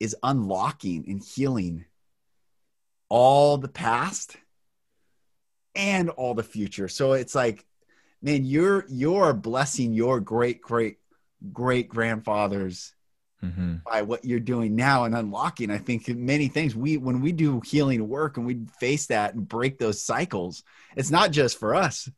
[0.00, 1.84] is unlocking and healing
[3.08, 4.36] all the past
[5.76, 6.88] and all the future.
[6.88, 7.64] So it's like,
[8.20, 10.98] man, you're you're blessing your great great
[11.52, 12.94] great grandfathers
[13.40, 13.76] mm-hmm.
[13.88, 15.70] by what you're doing now and unlocking.
[15.70, 19.48] I think many things we when we do healing work and we face that and
[19.48, 20.64] break those cycles,
[20.96, 22.10] it's not just for us;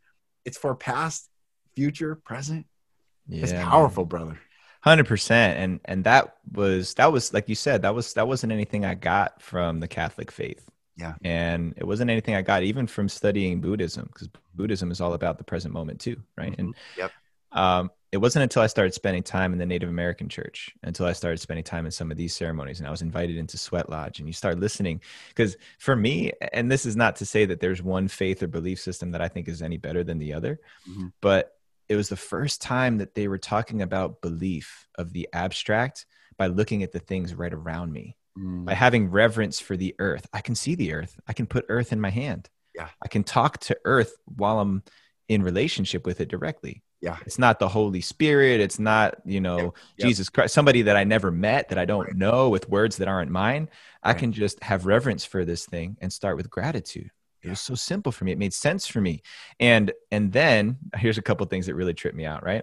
[0.46, 1.28] it's for past,
[1.74, 2.66] future, present.
[3.28, 4.08] Yeah, it's powerful, man.
[4.08, 4.40] brother.
[4.80, 8.52] Hundred percent, and and that was that was like you said that was that wasn't
[8.52, 10.64] anything I got from the Catholic faith.
[10.96, 15.14] Yeah, and it wasn't anything I got even from studying Buddhism because Buddhism is all
[15.14, 16.52] about the present moment too, right?
[16.52, 16.60] Mm-hmm.
[16.60, 17.10] And yep.
[17.52, 21.12] Um, it wasn't until I started spending time in the Native American church, until I
[21.12, 24.18] started spending time in some of these ceremonies, and I was invited into Sweat Lodge,
[24.18, 25.02] and you start listening.
[25.28, 28.80] Because for me, and this is not to say that there's one faith or belief
[28.80, 31.08] system that I think is any better than the other, mm-hmm.
[31.20, 31.58] but
[31.90, 36.06] it was the first time that they were talking about belief of the abstract
[36.38, 38.64] by looking at the things right around me, mm-hmm.
[38.64, 40.26] by having reverence for the earth.
[40.32, 41.20] I can see the earth.
[41.28, 42.48] I can put earth in my hand.
[42.74, 42.88] Yeah.
[43.04, 44.84] I can talk to earth while I'm
[45.28, 46.82] in relationship with it directly.
[47.00, 47.16] Yeah.
[47.26, 48.60] It's not the holy spirit.
[48.60, 50.06] It's not you know yep.
[50.08, 52.16] jesus christ somebody that i never met that i don't right.
[52.16, 53.68] know with words that aren't mine.
[54.02, 57.10] I can just have reverence for this thing and start with gratitude.
[57.42, 58.32] It was so simple for me.
[58.32, 59.22] It made sense for me.
[59.58, 62.62] And and then here's a couple things that really tripped me out right?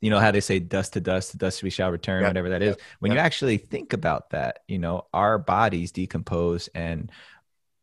[0.00, 2.30] You know how they say dust to dust to dust we shall return yep.
[2.30, 2.70] whatever that is.
[2.70, 2.80] Yep.
[3.00, 7.10] when you actually think about that you know our bodies decompose and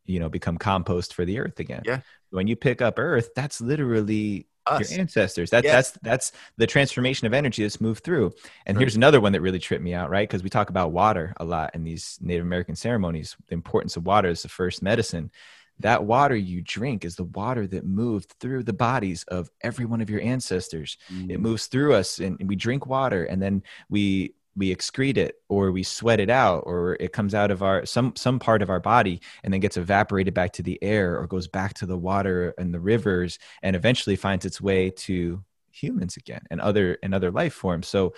[0.05, 3.61] you know become compost for the earth again yeah when you pick up earth that's
[3.61, 4.91] literally us.
[4.91, 5.49] your ancestors.
[5.49, 5.91] That's yes.
[5.91, 8.33] that's that's the transformation of energy that's moved through.
[8.65, 8.81] And right.
[8.81, 10.27] here's another one that really tripped me out, right?
[10.27, 13.35] Because we talk about water a lot in these Native American ceremonies.
[13.47, 15.31] The importance of water is the first medicine.
[15.79, 20.01] That water you drink is the water that moved through the bodies of every one
[20.01, 20.97] of your ancestors.
[21.11, 21.31] Mm.
[21.31, 25.71] It moves through us, and we drink water, and then we we excrete it or
[25.71, 28.79] we sweat it out or it comes out of our some some part of our
[28.79, 32.53] body and then gets evaporated back to the air or goes back to the water
[32.57, 37.31] and the rivers and eventually finds its way to humans again and other and other
[37.31, 38.13] life forms so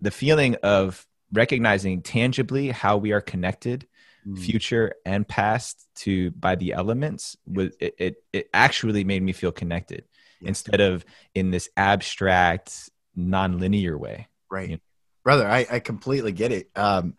[0.00, 3.86] the feeling of recognizing tangibly how we are connected
[4.26, 4.38] mm.
[4.38, 9.52] future and past to by the elements was it, it, it actually made me feel
[9.52, 10.04] connected
[10.40, 10.48] yes.
[10.48, 11.04] instead of
[11.34, 14.82] in this abstract non-linear way right you know?
[15.22, 16.70] Brother I, I completely get it.
[16.76, 17.14] Um,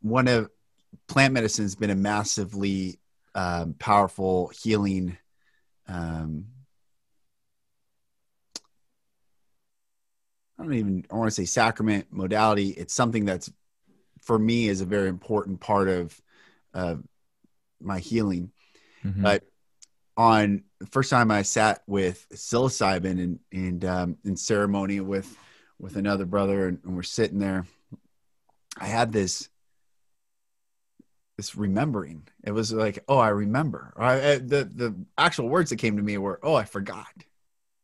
[0.00, 0.50] one of
[1.08, 2.98] plant medicine has been a massively
[3.34, 5.16] um, powerful healing
[5.88, 6.46] um,
[10.58, 12.68] i don't even i want to say sacrament modality.
[12.68, 13.50] It's something that's
[14.22, 16.18] for me is a very important part of
[16.72, 16.96] uh,
[17.80, 18.50] my healing.
[19.04, 19.22] Mm-hmm.
[19.22, 19.42] but
[20.16, 25.36] on the first time i sat with psilocybin and, and um, in ceremony with
[25.78, 27.66] with another brother and, and we're sitting there.
[28.78, 29.48] I had this
[31.36, 32.28] this remembering.
[32.44, 33.92] It was like oh i remember.
[33.96, 37.06] I, the the actual words that came to me were oh i forgot.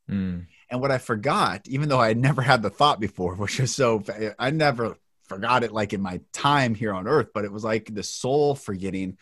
[0.08, 0.46] Mm.
[0.68, 3.72] and what i forgot even though i had never had the thought before which is
[3.72, 4.02] so
[4.40, 4.96] i never
[5.28, 8.56] forgot it like in my time here on earth but it was like the soul
[8.56, 9.16] forgetting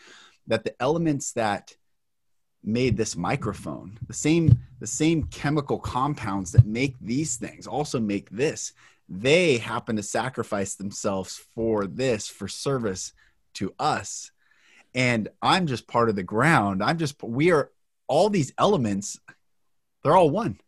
[0.47, 1.75] that the elements that
[2.63, 8.29] made this microphone the same the same chemical compounds that make these things also make
[8.29, 8.73] this
[9.09, 13.11] they happen to sacrifice themselves for this for service
[13.55, 14.31] to us.
[14.93, 16.83] And i'm just part of the ground.
[16.83, 17.71] I'm just we are
[18.07, 19.19] all these elements
[20.03, 20.59] they're all one.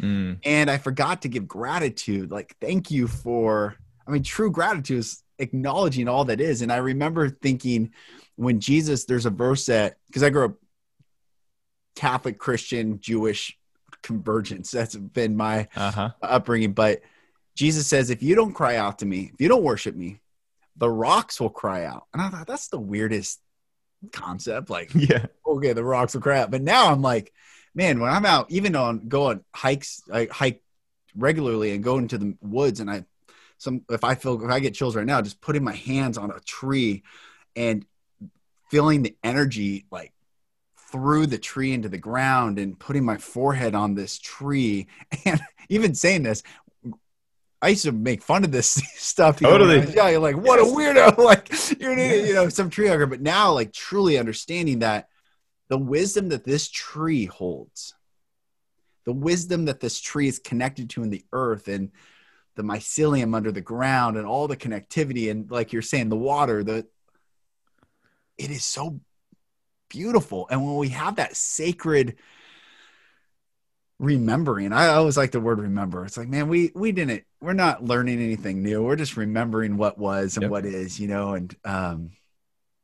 [0.00, 0.38] Mm.
[0.44, 3.74] and i forgot to give gratitude like thank you for
[4.06, 6.62] i mean true gratitude is acknowledging all that is.
[6.62, 7.92] And i remember thinking
[8.36, 10.54] when jesus there's a verse that because i grew up
[11.98, 13.58] Catholic, Christian, Jewish
[14.02, 14.70] convergence.
[14.70, 16.10] That's been my uh-huh.
[16.22, 16.72] upbringing.
[16.72, 17.00] But
[17.56, 20.20] Jesus says, if you don't cry out to me, if you don't worship me,
[20.76, 22.04] the rocks will cry out.
[22.12, 23.40] And I thought that's the weirdest
[24.12, 24.70] concept.
[24.70, 25.26] Like, Yeah.
[25.44, 26.52] okay, the rocks will cry out.
[26.52, 27.32] But now I'm like,
[27.74, 30.62] man, when I'm out, even on going hikes, I hike
[31.16, 33.04] regularly and go into the woods and I
[33.60, 36.30] some if I feel if I get chills right now, just putting my hands on
[36.30, 37.02] a tree
[37.56, 37.84] and
[38.70, 40.12] feeling the energy like
[40.90, 44.86] through the tree into the ground and putting my forehead on this tree
[45.24, 46.42] and even saying this
[47.60, 49.40] I used to make fun of this stuff.
[49.40, 49.80] you know, Totally.
[49.80, 51.18] was young, You're like, what a weirdo!
[51.18, 53.06] Like you're an idiot, you know, some tree hugger.
[53.06, 55.08] But now, like truly understanding that
[55.68, 57.94] the wisdom that this tree holds,
[59.04, 61.90] the wisdom that this tree is connected to in the earth and
[62.54, 66.62] the mycelium under the ground and all the connectivity and like you're saying, the water,
[66.62, 66.86] the
[68.38, 69.00] it is so
[69.88, 70.46] beautiful.
[70.50, 72.16] And when we have that sacred
[73.98, 76.04] remembering, I always like the word remember.
[76.04, 78.82] It's like, man, we we didn't we're not learning anything new.
[78.82, 80.50] We're just remembering what was and Yep.
[80.50, 82.10] what is, you know, and um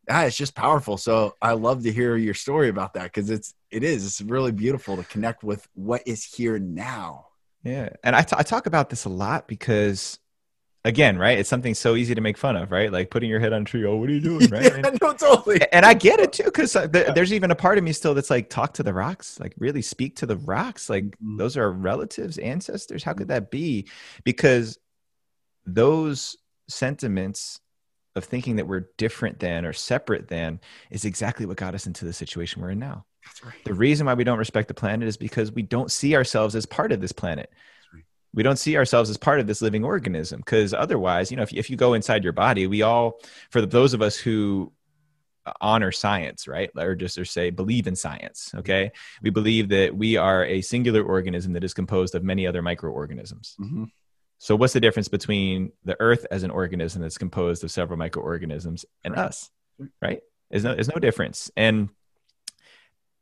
[0.08, 0.98] yeah, it's just powerful.
[0.98, 4.52] So I love to hear your story about that because it's it is it's really
[4.52, 7.28] beautiful to connect with what is here now.
[7.62, 7.88] Yeah.
[8.02, 10.18] And I t- I talk about this a lot because,
[10.84, 11.38] again, right?
[11.38, 12.92] It's something so easy to make fun of, right?
[12.92, 13.84] Like putting your head on a tree.
[13.84, 14.48] Oh, what are you doing?
[14.50, 14.64] Right.
[14.64, 15.60] yeah, no, totally.
[15.72, 18.50] and I get it too, because there's even a part of me still that's like,
[18.50, 20.90] talk to the rocks, like really speak to the rocks.
[20.90, 21.38] Like Mm.
[21.38, 23.02] those are relatives, ancestors.
[23.02, 23.88] How could that be?
[24.24, 24.78] Because
[25.66, 26.36] those
[26.68, 27.60] sentiments
[28.16, 32.04] of thinking that we're different than or separate than is exactly what got us into
[32.04, 33.04] the situation we're in now.
[33.24, 33.64] That's right.
[33.64, 36.66] The reason why we don't respect the planet is because we don't see ourselves as
[36.66, 37.50] part of this planet.
[38.34, 41.52] We don't see ourselves as part of this living organism because otherwise, you know, if,
[41.52, 43.20] if you go inside your body, we all,
[43.50, 44.72] for those of us who
[45.60, 46.70] honor science, right?
[46.76, 48.90] Or just or say believe in science, okay?
[49.22, 53.54] We believe that we are a singular organism that is composed of many other microorganisms.
[53.60, 53.90] Mhm.
[54.38, 58.84] So what's the difference between the earth as an organism that's composed of several microorganisms
[59.04, 59.26] and Right.
[59.26, 59.50] us?
[60.02, 60.20] Right?
[60.50, 61.50] There's no there's no difference.
[61.56, 61.88] And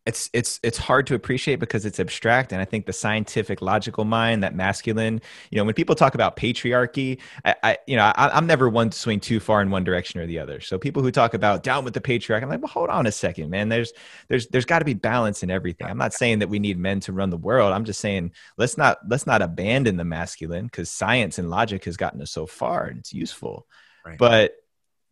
[0.05, 4.05] it's it's it's hard to appreciate because it's abstract and i think the scientific logical
[4.05, 8.31] mind that masculine you know when people talk about patriarchy i, I you know I,
[8.37, 10.61] i'm never one to swing too far in one direction or the other.
[10.61, 13.13] So people who talk about down with the patriarch i'm like well hold on a
[13.13, 13.69] second man.
[13.69, 13.93] There's
[14.29, 15.87] there's there's got to be balance in everything.
[15.87, 17.73] I'm not saying that we need men to run the world.
[17.73, 21.97] I'm just saying let's not let's not abandon the masculine because science and logic has
[21.97, 23.67] gotten us so far and it's useful.
[24.05, 24.19] Right.
[24.19, 24.57] but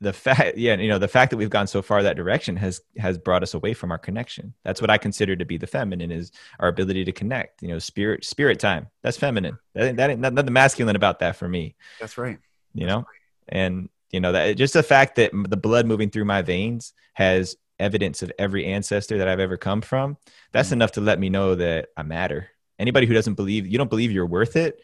[0.02, 2.80] the fact yeah you know the fact that we've gone so far that direction has
[2.98, 4.54] has brought us away from our connection.
[4.64, 7.78] That's what i consider to be the feminine is our ability to connect you know
[7.78, 8.88] spirit spirit time.
[9.02, 9.58] That's feminine.
[9.74, 11.76] That ain't, that ain't nothing masculine about that for me.
[12.00, 12.38] That's right.
[12.74, 13.04] you know?
[13.48, 17.56] And you know that just the fact that the blood moving through my veins has
[17.78, 20.16] evidence of every ancestor that i've ever come from
[20.52, 20.72] that's Mhm.
[20.72, 22.48] enough to let me know that i matter.
[22.78, 24.80] Anybody who doesn't believe you don't believe you're worth it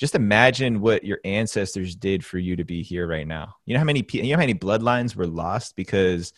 [0.00, 3.78] just imagine what your ancestors did for you to be here right now you know
[3.78, 6.32] how many you know how many bloodlines were lost because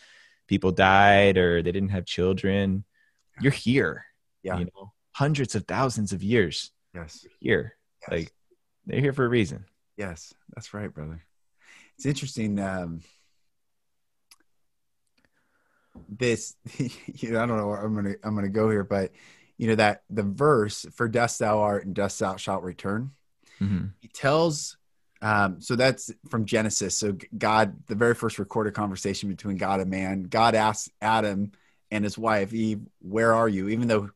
[0.47, 2.83] people died or they didn't have children
[3.41, 4.05] you're here
[4.43, 4.59] Yeah.
[4.59, 7.25] you know hundreds of thousands of years Yes.
[7.39, 8.11] here yes.
[8.11, 8.33] like
[8.85, 11.23] they're here for a reason Yes, that's right, brother.
[11.97, 12.59] It's interesting.
[12.59, 13.01] Um,
[16.09, 19.11] this, you know, I don't know where I'm gonna I'm gonna go here, but
[19.57, 23.11] you know that the verse "For dust thou art, and dust thou shalt return."
[23.59, 23.93] Mhm.
[23.99, 24.77] He tells.
[25.21, 26.97] Um, so that's from Genesis.
[26.97, 31.53] So God, the very first recorded conversation between God and man, God asks Adam
[31.91, 34.09] and his wife Eve, "Where are you?" Even though,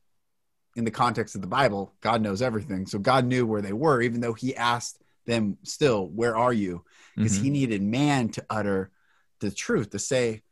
[0.75, 2.87] in the context of the Bible, God knows everything.
[2.87, 6.83] So God knew where they were, even though He asked them still, "Where are you?"
[7.15, 7.41] because Mhm.
[7.41, 8.91] he needed man to utter
[9.39, 10.43] the truth to say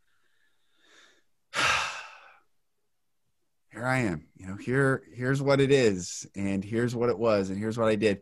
[3.75, 7.49] here i am you know here here's what it is and here's what it was
[7.49, 8.21] and here's what i did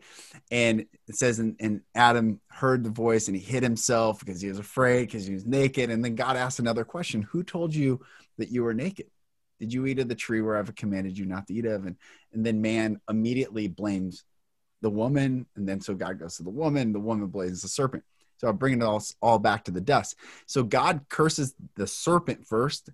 [0.50, 4.50] and it says and, and adam heard the voice and he hid himself because he
[4.50, 8.00] was afraid because he was naked and then god asked another question who told you
[8.40, 9.06] that you were naked
[9.60, 11.98] did you eat of the tree where i've commanded you not to eat of and
[12.34, 14.24] and then man immediately blames
[14.82, 18.04] the woman and then so god goes to the woman the woman blames the serpent
[18.38, 20.18] so I'm bringing it all, all back to the dust.
[20.48, 22.90] So God curses the serpent first.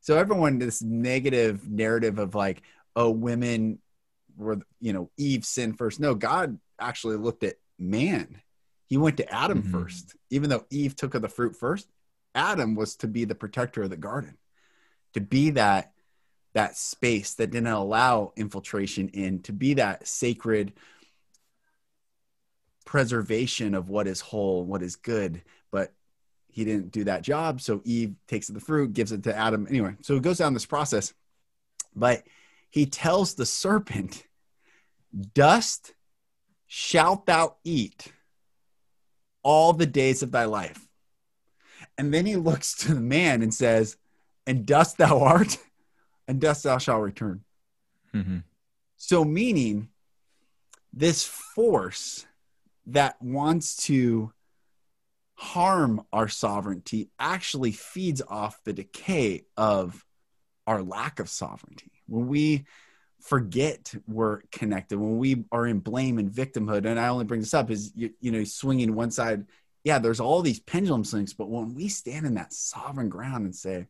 [0.00, 2.62] So everyone, this negative narrative of like,
[2.96, 3.78] oh, women
[4.36, 6.00] were, you know, Eve sinned first.
[6.00, 8.40] No, God actually looked at man.
[8.86, 9.70] He went to Adam Mhm.
[9.70, 10.16] first.
[10.30, 11.88] Even though Eve took of the fruit first,
[12.34, 14.38] Adam was to be the protector of the garden,
[15.14, 15.92] to be that
[16.54, 20.72] that space that didn't allow infiltration in, to be that sacred
[22.84, 25.42] preservation of what is whole, what is good,
[26.58, 27.60] he didn't do that job.
[27.60, 29.68] So Eve takes the fruit, gives it to Adam.
[29.70, 31.14] Anyway, so it goes down this process,
[31.94, 32.24] but
[32.68, 34.26] he tells the serpent,
[35.34, 35.94] dust
[36.66, 38.12] shalt thou eat
[39.44, 40.84] all the days of thy life.
[41.96, 43.96] And then he looks to the man and says,
[44.44, 45.58] And dust thou art,
[46.26, 47.44] and dust thou shalt return.
[48.12, 48.42] Mhm.
[48.96, 49.90] So, meaning
[50.92, 52.26] this force
[52.86, 54.32] that wants to
[55.38, 60.04] harm our sovereignty actually feeds off the decay of
[60.66, 61.92] our lack of sovereignty.
[62.08, 62.66] When we
[63.20, 67.54] forget we're connected, when we are in blame and victimhood, and I only bring this
[67.54, 69.46] up is you, you know swinging one side.
[69.84, 73.54] Yeah, there's all these pendulum swings, but when we stand in that sovereign ground and
[73.54, 73.86] say,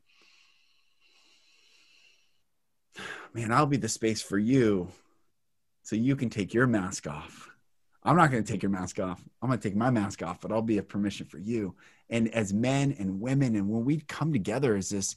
[3.33, 4.89] "Man, I'll be the space for you,
[5.81, 7.48] so you can take your mask off."
[8.09, 9.23] I'm not going to take your mask off.
[9.39, 11.75] I'm going to take my mask off, but I'll be a permission for you.
[12.09, 15.15] And as men and women, and when we come together as this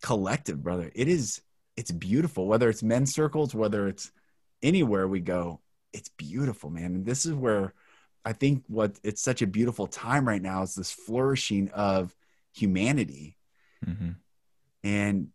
[0.00, 1.42] collective, brother, it is
[1.76, 2.46] it's beautiful.
[2.46, 4.10] Whether it's men's circles, whether it's
[4.62, 5.60] anywhere we go,
[5.92, 6.94] it's beautiful, man.
[6.94, 7.74] And this is where
[8.24, 12.16] I think what it's such a beautiful time right now is this flourishing of
[12.54, 13.36] humanity.
[13.84, 14.16] Mhm.
[14.82, 15.28] And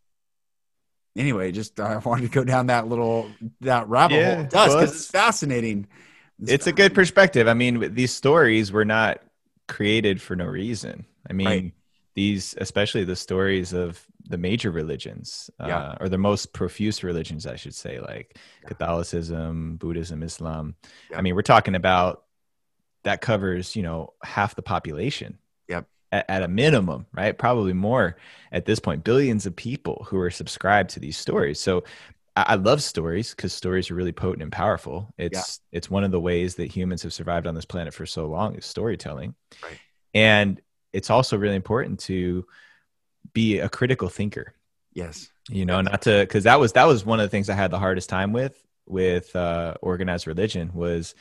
[1.15, 3.30] anyway, just I wanted to go down that little
[3.62, 4.43] that rabbit Yeah, hole.
[4.45, 5.86] It does because it's fascinating.
[6.39, 7.48] It's a good perspective.
[7.48, 9.21] I mean, these stories were not
[9.67, 11.06] created for no reason.
[11.30, 11.74] I mean, Right.
[12.15, 15.78] these, especially the stories of the major religions, Yeah.
[15.78, 18.69] uh, or the most profuse religions, I should say, like Yeah.
[18.69, 20.76] Catholicism, Buddhism, Islam.
[21.12, 21.17] Yeah.
[21.17, 22.24] I mean, we're talking about
[23.04, 25.38] that covers, you know, half the population.
[25.69, 25.88] Yep.
[26.12, 27.38] At, at a minimum, right?
[27.38, 28.17] Probably more
[28.52, 29.04] at this point.
[29.04, 31.60] Billions of people who are subscribed to these stories.
[31.60, 31.84] So
[32.36, 35.13] I, love stories because stories are really potent and powerful.
[35.17, 38.26] It's it's one of the ways that humans have survived on this planet for so
[38.28, 39.36] long is storytelling.
[39.63, 39.80] Right.
[40.13, 40.62] And
[40.93, 42.45] it's also really important to
[43.34, 44.54] be a critical thinker
[44.93, 45.30] Yes.
[45.50, 47.69] you know not to because that was that was one of the things i had
[47.71, 51.15] the hardest time with with uh organized religion was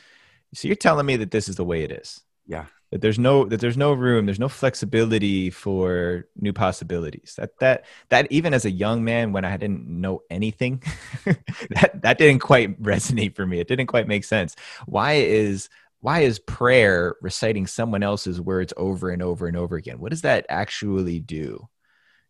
[0.53, 2.65] so you're telling me that this is the way it is Yeah.
[2.95, 7.35] That there's no that there's no room there's no flexibility for new possibilities.
[7.37, 10.81] That that that even as a young man when i didn't know anything
[11.71, 13.59] that that didn't quite resonate for me.
[13.59, 14.55] It didn't quite make sense.
[14.85, 15.67] Why is
[15.99, 19.99] why is prayer reciting someone else's words over and over and over again?
[19.99, 21.67] What does that actually do?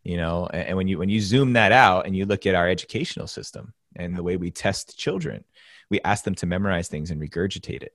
[0.03, 2.55] You know and, and when you when you zoom that out and you look at
[2.55, 5.45] our educational system and the way we test children
[5.91, 7.93] we ask them to memorize things and regurgitate it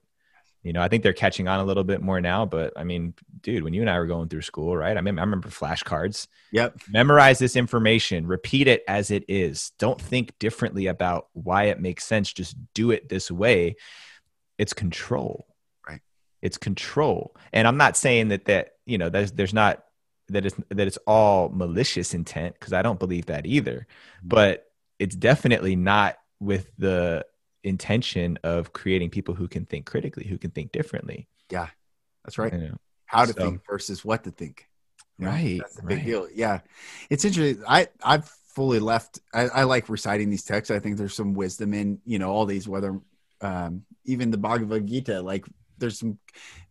[0.63, 3.13] you know i think they're catching on a little bit more now but i mean
[3.41, 4.97] dude when you and i were going through school right?
[4.97, 6.27] I mean i remember flashcards.
[6.51, 6.79] Yep.
[6.89, 9.71] memorize this information repeat it as it is.
[9.79, 12.33] Don't think differently about why it makes sense.
[12.33, 13.75] Just do it this way.
[14.57, 15.47] It's control.
[15.87, 16.01] Right.
[16.41, 17.35] it's control.
[17.53, 19.83] And i'm not saying that that you know there's there's not
[20.29, 23.87] that it's that it's all malicious intent because i don't believe that either.
[24.19, 24.27] Mm-hmm.
[24.27, 24.65] But
[24.99, 27.25] it's definitely not with the
[27.63, 31.67] intention of creating people who can think critically who can think differently Yeah,
[32.23, 32.53] That's right.
[33.05, 34.67] How to So- think versus what to think.
[35.17, 36.05] You know, Right, That's the big right.
[36.05, 36.27] deal.
[36.33, 36.61] Yeah.
[37.09, 37.63] It's interesting.
[37.67, 39.19] I, I've fully left.
[39.33, 40.71] I, I like reciting these texts.
[40.71, 42.99] I think there's some wisdom in, you know, all these, whether
[43.41, 45.45] um, even the Bhagavad Gita, like
[45.77, 46.17] there's some,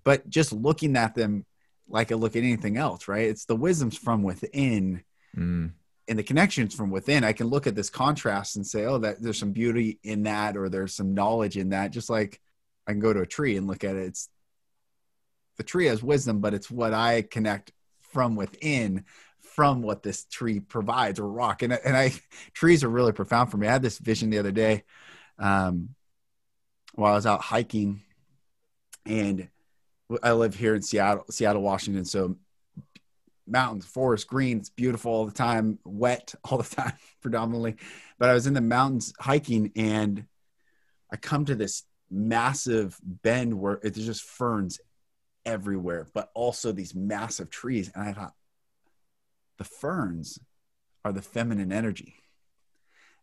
[0.02, 1.44] but just looking at them
[1.88, 3.28] like I look at anything else, right?
[3.28, 5.04] It's the wisdoms from within
[5.36, 5.72] Mm,
[6.10, 9.22] and the connections from within i can look at this contrast and say oh that
[9.22, 12.40] there's some beauty in that or there's some knowledge in that just like
[12.86, 14.06] i can go to a tree and look at it.
[14.08, 14.28] It's
[15.56, 19.04] the tree has wisdom but it's what i connect from within
[19.40, 21.62] from what this tree provides or rock.
[21.62, 22.12] And, and i
[22.52, 23.68] trees are really profound for me.
[23.68, 24.82] I had this vision the other day
[25.38, 25.90] um,
[26.94, 28.02] while i was out hiking
[29.06, 29.48] and
[30.24, 32.04] i live here in seattle seattle washington.
[32.04, 32.36] So
[33.50, 34.58] mountains, forest, green.
[34.58, 37.76] It's beautiful all the time, wet all the time, predominantly.
[38.18, 40.26] But I was in the mountains hiking and
[41.12, 44.80] I come to this massive bend where it's just ferns
[45.44, 47.90] everywhere, but also these massive trees.
[47.94, 48.34] And I thought,
[49.58, 50.38] the ferns
[51.04, 52.14] are the feminine energy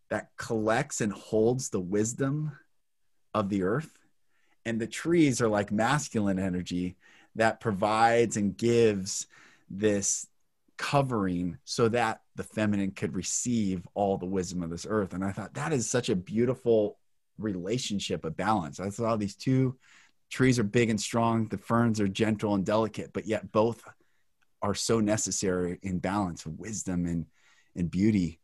[0.09, 2.51] that collects and holds the wisdom
[3.33, 3.97] of the earth.
[4.65, 6.97] And the trees are like masculine energy
[7.35, 9.27] that provides and gives
[9.69, 10.27] this
[10.77, 15.13] covering so that the feminine could receive all the wisdom of this earth.
[15.13, 16.99] And I thought that is such a beautiful
[17.37, 18.79] relationship of balance.
[18.79, 19.77] I saw these two
[20.29, 23.83] trees are big and strong, the ferns are gentle and delicate, but yet both
[24.61, 27.25] are so necessary in balance, of wisdom and,
[27.75, 28.39] and beauty.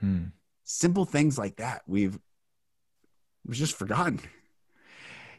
[0.00, 0.24] hmm.
[0.66, 2.18] Simple things like that we've
[3.44, 4.18] we've just forgotten.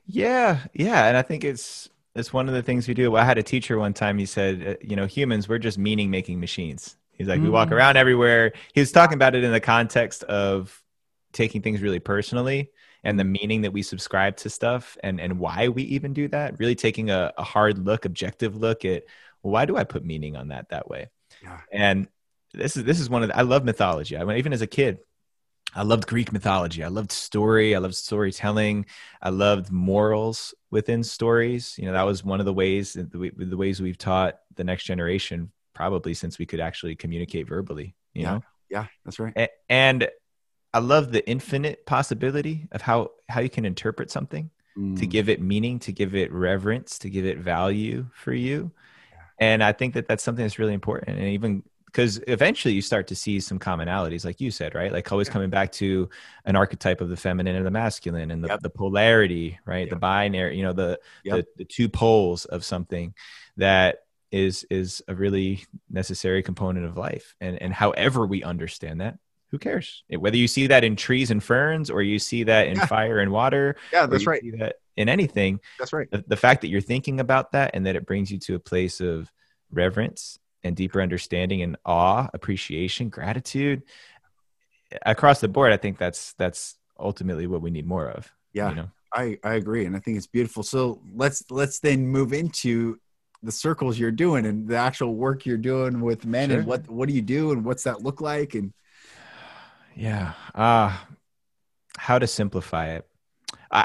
[0.05, 3.15] Yeah, yeah, and I think it's it's one of the things we do.
[3.15, 4.17] I had a teacher one time.
[4.17, 6.95] He said, uh, you know, humans we're just meaning making machines.
[7.11, 7.73] He's like, we walk Mm.
[7.73, 8.53] around everywhere.
[8.73, 10.81] He was talking about it in the context of
[11.33, 12.69] taking things really personally
[13.03, 16.57] and the meaning that we subscribe to stuff and and why we even do that
[16.59, 19.03] really taking a, a hard look objective look at
[19.43, 21.09] well, why do i put meaning on that that way
[21.43, 21.59] Yeah.
[21.73, 22.07] and
[22.53, 24.67] this is this is one of the, i love mythology i mean even as a
[24.67, 24.99] kid
[25.75, 26.83] i loved greek mythology.
[26.83, 27.75] I loved story.
[27.75, 28.85] I loved storytelling.
[29.21, 31.75] I loved morals within stories.
[31.77, 34.63] You know that was one of the ways that we, the ways we've taught the
[34.63, 38.31] next generation probably since we could actually communicate verbally you Yeah.
[38.33, 38.43] know?
[38.69, 39.33] Yeah, that's right.
[39.37, 40.09] A- and
[40.73, 45.09] i love the infinite possibility of how how you can interpret something to Mm.
[45.09, 48.71] give it meaning to give it reverence to give it value for you.
[49.39, 51.17] And i think that that's something that's really important.
[51.19, 51.63] And even
[51.95, 55.33] because eventually you start to see some commonalities like you said right like always Yeah.
[55.33, 56.09] coming back to
[56.43, 58.59] an archetype of the feminine and the masculine and the, Yep.
[58.61, 61.37] the polarity right the binary you know the, Yep.
[61.37, 63.13] the the two poles of something
[63.55, 63.99] that
[64.31, 69.17] is is a really necessary component of life and and however we understand that
[69.51, 72.75] who cares whether you see that in trees and ferns or you see that in
[72.75, 72.85] Yeah.
[72.87, 74.43] fire and water Yeah, that's right.
[74.59, 76.09] that in anything That's right.
[76.11, 78.59] the, the fact that you're thinking about that and that it brings you to a
[78.59, 79.31] place of
[79.71, 83.83] reverence and deeper understanding and awe appreciation gratitude
[85.05, 88.69] across the board i think that's that's ultimately what we need more of Yeah.
[88.69, 90.61] you know I, I agree, and I think it's beautiful.
[90.61, 92.99] So let's let's then move into
[93.43, 96.57] the circles you're doing and the actual work you're doing with men Sure.
[96.57, 98.73] and what what do you do and what's that look like and
[99.95, 100.97] yeah uh
[101.97, 103.07] how to simplify it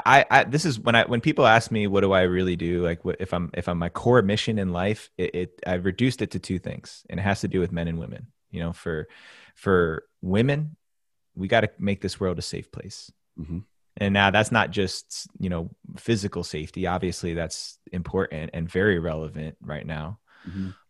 [0.05, 2.83] I, I this is when i when people ask me what do i really do?
[2.83, 6.21] Like what if i'm if i'm my core mission in life it, it i've reduced
[6.21, 8.27] it to two things and it has to do with men and women.
[8.51, 9.07] You know for
[9.55, 10.75] for women
[11.35, 13.11] we got to make this world a safe place.
[13.39, 13.63] Mhm.
[13.97, 16.87] and now that's not just you know physical safety.
[16.87, 20.19] Obviously that's important and very relevant right now.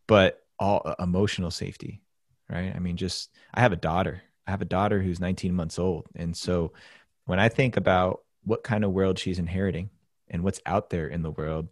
[0.07, 2.01] But all uh, emotional safety
[2.49, 2.73] right?
[2.75, 4.21] I mean just i have a daughter.
[4.45, 6.07] I have a daughter who's 19 months old.
[6.15, 6.73] And so
[7.25, 9.89] when i think about what kind of world she's inheriting
[10.29, 11.67] and what's out there in the world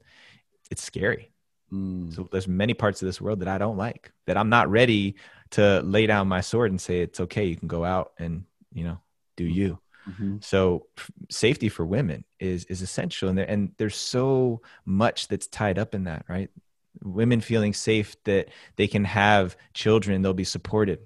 [0.72, 1.32] it's scary
[1.72, 2.12] Mm.
[2.16, 5.14] so there's many parts of this world that i don't like that i'm not ready
[5.52, 8.44] to lay down my sword and say it's okay you can go out and
[8.74, 8.98] you know
[9.38, 9.78] do you
[10.10, 10.44] Mhm.
[10.44, 10.88] so
[11.30, 15.94] safety for women is is essential and there, and there's so much that's tied up
[15.94, 16.50] in that right
[17.04, 21.06] women feeling safe that they can have children they'll be supported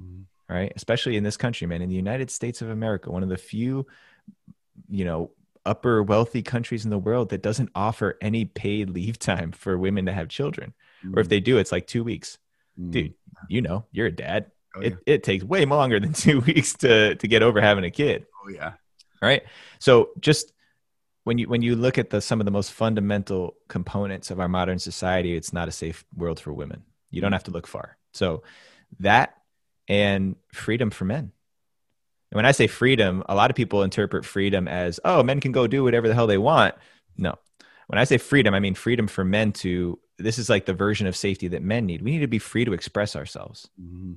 [0.00, 0.24] Mhm.
[0.48, 3.36] right especially in this country man in the united states of america one of the
[3.38, 3.86] few
[4.88, 5.30] you know
[5.64, 10.06] upper wealthy countries in the world that doesn't offer any paid leave time for women
[10.06, 10.74] to have children.
[11.14, 12.38] Or if they do it's like two weeks.
[12.78, 12.90] Mm.
[12.90, 13.14] dude
[13.48, 14.50] you know you're a dad.
[14.74, 15.14] Oh, it, yeah.
[15.14, 18.26] it takes way longer than two weeks to to get over having a kid.
[18.44, 18.74] Oh yeah.
[19.20, 19.42] right?
[19.78, 20.52] So just
[21.24, 24.48] when you when you look at the some of the most fundamental components of our
[24.48, 26.82] modern society it's not a safe world for women.
[27.10, 27.98] You don't have to look far.
[28.12, 28.42] So
[29.00, 29.36] that
[29.88, 31.32] and freedom for men
[32.32, 35.52] and when i say freedom a lot of people interpret freedom as oh men can
[35.52, 36.74] go do whatever the hell they want
[37.16, 37.34] no
[37.88, 41.06] when i say freedom i mean freedom for men to this is like the version
[41.06, 44.16] of safety that men need we need to be free to express ourselves Mhm.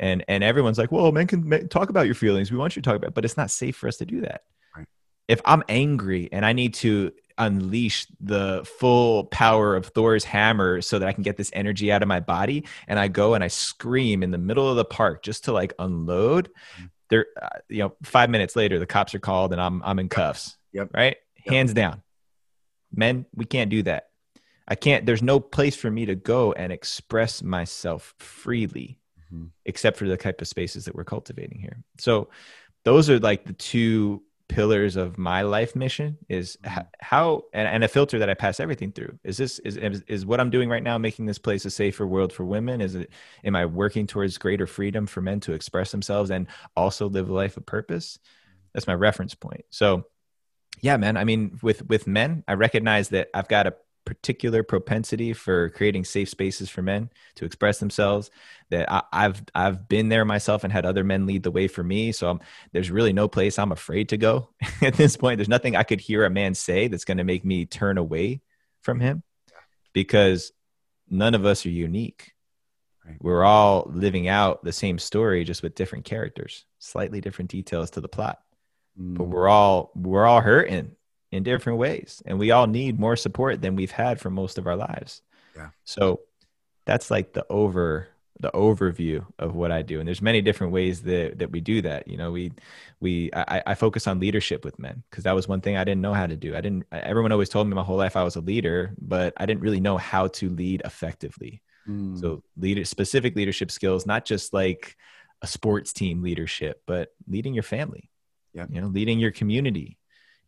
[0.00, 2.82] and and everyone's like well men can ma- talk about your feelings we want you
[2.82, 3.14] to talk about it.
[3.14, 4.42] but it's not safe for us to do that
[4.76, 4.86] Right.
[5.28, 10.98] if i'm angry and i need to unleash the full power of thor's hammer so
[10.98, 13.48] that i can get this energy out of my body and i go and i
[13.48, 16.48] scream in the middle of the park just to like unload
[16.78, 16.90] Mhm.
[17.12, 20.08] There uh, you know 5 minutes later the cops are called and i'm i'm in
[20.08, 20.88] cuffs Yep.
[20.94, 21.52] right Yep.
[21.54, 22.02] hands down
[22.94, 24.08] men we can't do that
[24.66, 28.98] i can't there's no place for me to go and express myself freely
[29.32, 29.50] Mhm.
[29.64, 31.82] except for the type of spaces that we're cultivating here.
[31.98, 32.28] So
[32.84, 34.22] those are like the two
[34.54, 36.80] pillars of my life mission is Mm-hmm.
[37.00, 39.18] how and, and a filter that I pass everything through.
[39.24, 42.06] Is this is, is is what I'm doing right now making this place a safer
[42.06, 42.80] world for women?
[42.80, 43.10] Is it
[43.44, 46.46] am I working towards greater freedom for men to express themselves and
[46.76, 48.18] also live a life of purpose?
[48.72, 49.64] That's my reference point.
[49.70, 50.04] So
[50.80, 51.16] yeah, man.
[51.16, 53.74] I mean, with with men, I recognize that I've got a
[54.04, 58.30] particular propensity for creating safe spaces for men to express themselves.
[58.70, 61.82] That I, I've I've been there myself and had other men lead the way for
[61.82, 62.12] me.
[62.12, 62.40] So I'm,
[62.72, 64.48] there's really no place I'm afraid to go
[64.82, 65.38] at this point.
[65.38, 68.40] There's nothing I could hear a man say that's going to make me turn away
[68.80, 69.22] from him,
[69.92, 70.52] because
[71.08, 72.32] none of us are unique.
[73.06, 73.16] Right.
[73.20, 78.00] We're all living out the same story, just with different characters, slightly different details to
[78.00, 78.38] the plot
[78.94, 79.28] but Mm.
[79.28, 80.94] we're all we're all hurting
[81.32, 84.66] in different ways and we all need more support than we've had for most of
[84.66, 85.22] our lives
[85.56, 85.70] Yeah.
[85.84, 86.20] so
[86.86, 88.08] that's like the over
[88.40, 91.80] the overview of what i do and there's many different ways that that we do
[91.82, 92.52] that you know we
[93.00, 96.00] we i, I focus on leadership with men because that was one thing i didn't
[96.00, 98.36] know how to do i didn't everyone always told me my whole life i was
[98.36, 102.16] a leader but i didn't really know how to lead effectively Mm.
[102.20, 104.96] so leader specific leadership skills, not just like
[105.42, 108.08] a sports team leadership, but leading your family.
[108.54, 108.66] Yeah.
[108.70, 109.98] You know, leading your community,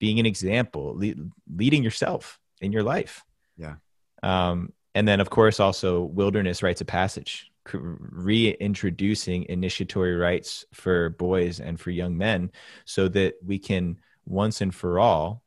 [0.04, 1.14] being an example, le-
[1.56, 3.24] leading yourself in your life.
[3.56, 3.76] Yeah.
[4.22, 11.58] Um, and then, of course, also wilderness rites of passage, reintroducing initiatory rites for boys
[11.58, 12.52] and for young men
[12.84, 15.42] so that we can once and for all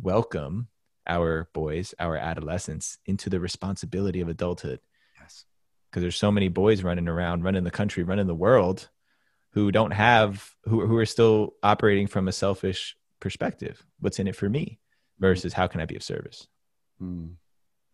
[0.00, 0.68] welcome
[1.08, 4.78] our boys, our adolescents into the responsibility of adulthood.
[5.20, 5.46] Yes.
[5.90, 8.88] Because there's so many boys running around, running the country, running the world
[9.50, 13.84] who don't have, who, who are still operating from a selfish perspective.
[14.00, 14.78] What's in it for me
[15.18, 16.46] versus how can I be of service?
[17.02, 17.34] Mm,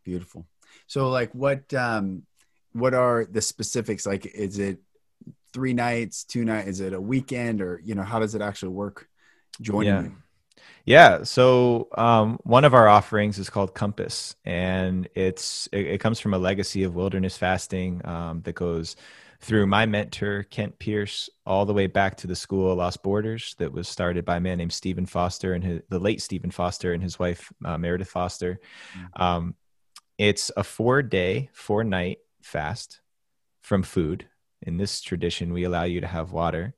[0.05, 0.47] beautiful.
[0.87, 2.23] So like what, um,
[2.73, 4.07] what are the specifics?
[4.07, 4.79] Like, is it
[5.53, 6.69] three nights, two nights?
[6.69, 9.09] Is it a weekend or, you know, how does it actually work
[9.61, 10.03] joining yeah.
[10.03, 10.17] you?
[10.85, 11.23] Yeah.
[11.23, 16.35] So um, one of our offerings is called Compass, and it's it, it comes from
[16.35, 18.97] a legacy of wilderness fasting um, that goes
[19.43, 23.73] through my mentor Kent Pierce all the way back to the school Lost Borders that
[23.73, 27.03] was started by a man named Stephen Foster and his, the late Stephen Foster and
[27.03, 28.61] his wife uh, Meredith Foster.
[28.97, 29.23] Mm-hmm.
[29.23, 29.55] Um,
[30.17, 33.01] it's a four day, four night fast
[33.63, 34.27] from food.
[34.63, 36.75] In this tradition, we allow you to have water.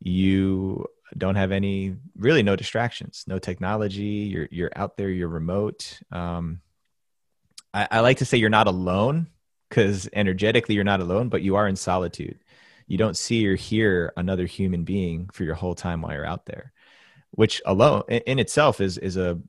[0.00, 5.98] You don't have any really no distractions no technology you're you're out there you're remote
[6.12, 6.60] um,
[7.74, 9.26] I, I like to say you're not alone
[9.70, 12.38] because energetically you're not alone but you are in solitude
[12.86, 16.44] you don't see or hear another human being for your whole time while you're out
[16.44, 16.72] there
[17.30, 19.40] which alone in, itself is is a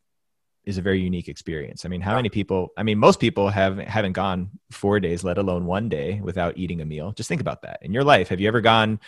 [0.64, 1.86] is a very unique experience.
[1.86, 5.40] I mean, how many people, I mean, most people have haven't gone 4 days let
[5.40, 7.14] alone one day without eating a meal.
[7.14, 7.80] Just think about that.
[7.82, 9.00] In your life, have you ever gone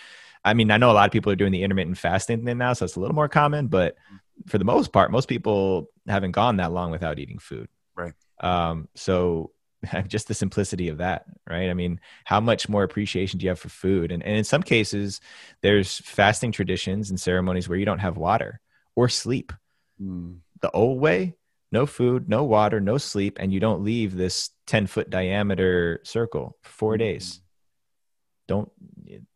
[0.46, 2.74] I mean, I know a lot of people are doing the intermittent fasting thing now,
[2.74, 3.96] so it's a little more common, but
[4.48, 7.70] for the most part, most people haven't gone that long without eating food.
[7.96, 8.14] Right.
[8.42, 9.52] Um, so
[10.08, 11.70] just the simplicity of that, right?
[11.70, 14.12] I mean, how much more appreciation do you have for food?
[14.12, 15.22] And, and in some cases,
[15.62, 18.62] there's fasting traditions and ceremonies where you don't have water
[18.96, 19.54] or sleep.
[20.02, 20.38] Mm.
[20.62, 21.36] The old way,
[21.72, 26.58] no food, no water, no sleep, and you don't leave this 10 foot diameter circle
[26.62, 27.00] for 4 mm-hmm.
[27.00, 27.42] days
[28.48, 28.72] don't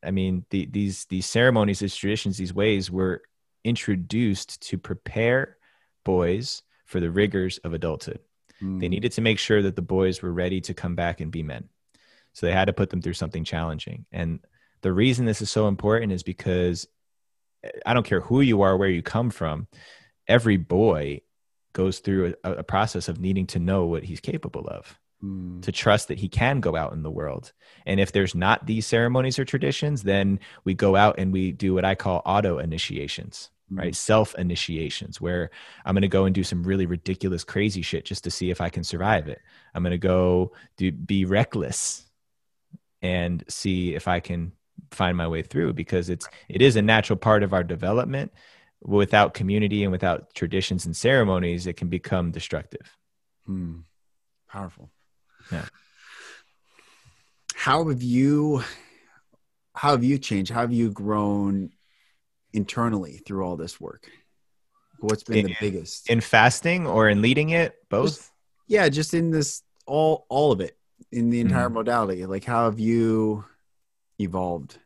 [0.04, 3.22] i mean the, these these ceremonies these traditions these ways were
[3.64, 5.58] introduced to prepare
[6.04, 8.20] boys for the rigors of adulthood
[8.62, 8.80] mm.
[8.80, 11.43] they needed to make sure that the boys were ready to come back and be
[11.43, 11.70] men
[12.34, 14.39] so they had to put them through something challenging and
[14.82, 16.88] the reason this is so important is because
[17.86, 19.68] i don't care who you are where you come from
[20.28, 21.22] every boy
[21.74, 25.62] goes through a, a process of needing to know what he's capable of mm.
[25.62, 27.53] to trust that he can go out in the world.
[27.86, 31.74] And if there's not these ceremonies or traditions, then we go out and we do
[31.74, 33.57] what I call auto initiations, mm.
[33.70, 33.95] Right?
[33.95, 35.49] Self initiations, where
[35.86, 38.61] I'm going to go and do some really ridiculous, crazy shit just to see if
[38.61, 39.39] I can survive it.
[39.74, 42.05] I'm going to go do, be reckless
[43.01, 44.53] and see if I can
[44.91, 48.32] find my way through because it's it is a natural part of our development
[48.82, 52.95] without community and without traditions and ceremonies it can become destructive
[53.45, 53.80] hmm.
[54.47, 54.91] powerful
[55.51, 55.65] yeah.
[57.55, 58.63] How have you
[59.74, 60.51] how have you changed?
[60.51, 61.72] How have you grown
[62.58, 64.10] internally through all this work?
[64.99, 67.76] What's been in, the biggest in fasting or in leading it?
[67.88, 68.18] Both.
[68.18, 68.32] Just,
[68.68, 70.76] yeah, just in this all all of it
[71.12, 72.26] in the entire mm modality.
[72.26, 73.45] Like how have you
[74.20, 74.80] evolved?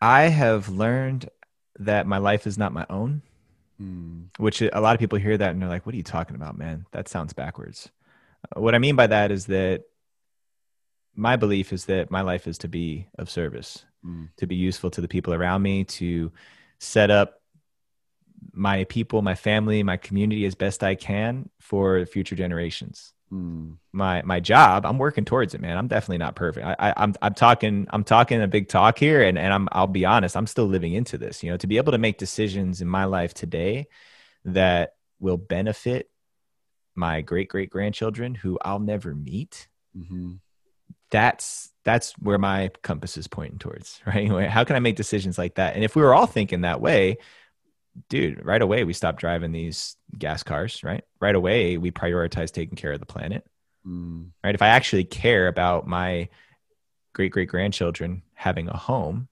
[0.00, 1.28] I have learned
[1.80, 3.22] that my life is not my own.
[3.82, 4.28] Mm.
[4.38, 6.56] Which a lot of people hear that and they're like, "What are you talking about,
[6.56, 6.86] man?
[6.92, 7.90] That sounds backwards."
[8.44, 9.82] Uh, what I mean by that is that
[11.14, 14.28] my belief is that my life is to be of service, mm.
[14.36, 16.32] to be useful to the people around me, to
[16.78, 17.40] set up
[18.52, 23.12] my people, my family, my community as best I can for future generations.
[23.32, 23.78] Mm.
[23.92, 25.76] My my job, I'm working towards it, man.
[25.76, 26.64] I'm definitely not perfect.
[26.64, 29.68] I, I, am I'm, I'm talking I'm talking a big talk here, and and I'm
[29.72, 31.42] I'll be honest, I'm still living into this.
[31.42, 33.88] You know, to be able to make decisions in my life today
[34.44, 36.08] that will benefit
[36.94, 39.66] my great great grandchildren who I'll never meet.
[39.96, 40.34] Mm-hmm.
[41.10, 44.48] That's that's where my compass is pointing towards, right?
[44.48, 45.74] How can I make decisions like that?
[45.74, 47.18] And if we were all thinking that way,
[48.08, 51.04] dude, right away we stop driving these gas cars, right?
[51.20, 53.44] Right away we prioritize taking care of the planet.
[53.86, 54.30] Mm.
[54.42, 54.54] Right?
[54.54, 56.28] If I actually care about my
[57.12, 59.28] great great grandchildren having a home,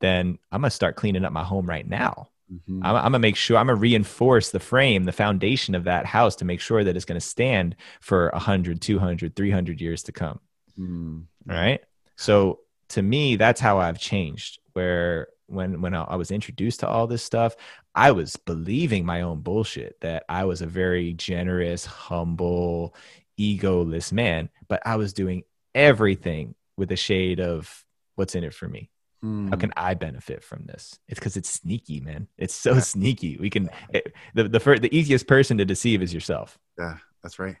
[0.00, 2.28] then I'm going to start cleaning up my home right now.
[2.52, 2.84] Mm-hmm.
[2.84, 6.36] I'm, I'm, gonna make sure I'm gonna reinforce the frame, the foundation of that house
[6.36, 10.38] to make sure that it's gonna stand for 100, 200, 300 years to come.
[10.78, 11.24] Mm.
[11.44, 11.80] Right.
[12.16, 12.60] So
[12.90, 14.58] to me, that's how I've changed.
[14.72, 17.56] Where when when I was introduced to all this stuff,
[17.94, 22.94] I was believing my own bullshit that I was a very generous, humble,
[23.38, 27.84] egoless man, but I was doing everything with a shade of
[28.16, 28.90] what's in it for me.
[29.24, 29.50] Mm.
[29.50, 30.98] How can I benefit from this?
[31.08, 32.28] It's because it's sneaky, man.
[32.36, 32.80] It's so yeah.
[32.80, 33.36] sneaky.
[33.38, 36.58] We can it, the the first, the easiest person to deceive is yourself.
[36.78, 37.56] Yeah, that's right.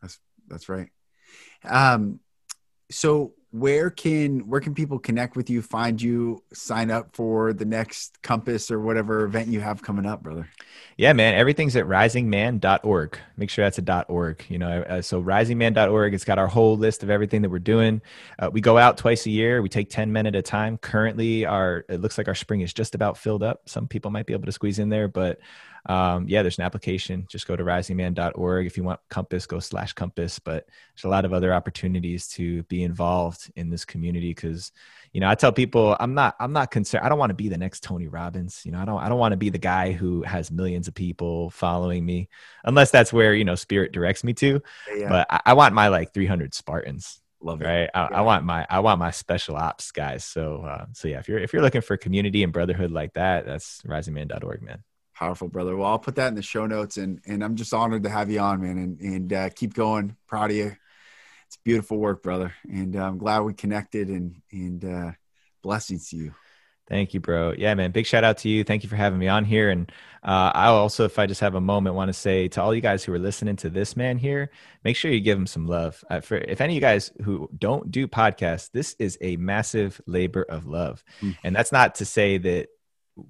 [0.00, 0.18] That's
[0.48, 0.88] that's right.
[1.64, 2.20] Um,
[2.90, 7.64] so where can where can people connect with you find you sign up for the
[7.64, 10.48] next compass or whatever event you have coming up brother?
[10.96, 16.14] Yeah man everything's at risingman.org make sure that's a .org you know uh, so risingman.org
[16.14, 18.00] it's got our whole list of everything that we're doing.
[18.38, 19.62] Uh, we go out twice a year.
[19.62, 20.78] We take 10 men at a time.
[20.78, 23.68] Currently our it looks like our spring is just about filled up.
[23.68, 25.40] Some people might be able to squeeze in there but
[25.86, 27.26] um, yeah, there's an application.
[27.28, 28.66] Just go to risingman.org.
[28.66, 30.38] If you want Compass, go slash Compass.
[30.38, 34.72] But there's a lot of other opportunities to be involved in this community because,
[35.12, 37.04] you know, I tell people I'm not I'm not concerned.
[37.04, 38.62] I don't want to be the next Tony Robbins.
[38.64, 40.94] You know, I don't I don't want to be the guy who has millions of
[40.94, 42.28] people following me,
[42.64, 44.60] unless that's where you know Spirit directs me to.
[44.94, 45.08] Yeah.
[45.08, 47.20] But I, I want my like 300 Spartans.
[47.42, 47.66] Love it.
[47.66, 47.90] Right.
[47.94, 48.18] I, yeah.
[48.18, 50.24] I, want my I want my special ops guys.
[50.24, 53.46] So uh, so yeah, if you're if you're looking for community and brotherhood like that,
[53.46, 54.84] that's risingman.org, man.
[55.20, 55.76] Powerful, brother.
[55.76, 58.30] Well, I'll put that in the show notes, and and I'm just honored to have
[58.30, 60.16] you on, man, and and uh, keep going.
[60.26, 60.74] Proud of you.
[61.46, 65.12] It's beautiful work, brother, and uh, I'm glad we connected, and and uh,
[65.62, 66.34] blessings to you.
[66.88, 67.52] Thank you, bro.
[67.56, 67.90] Yeah, man.
[67.90, 68.64] Big shout out to you.
[68.64, 69.68] Thank you for having me on here.
[69.68, 69.92] And
[70.24, 72.80] uh, I also, if I just have a moment, want to say to all you
[72.80, 74.50] guys who are listening to this man here,
[74.84, 76.02] make sure you give him some love.
[76.08, 80.00] Uh, for if any of you guys who don't do podcasts, this is a massive
[80.06, 81.36] labor of love, mm.
[81.44, 82.70] and that's not to say that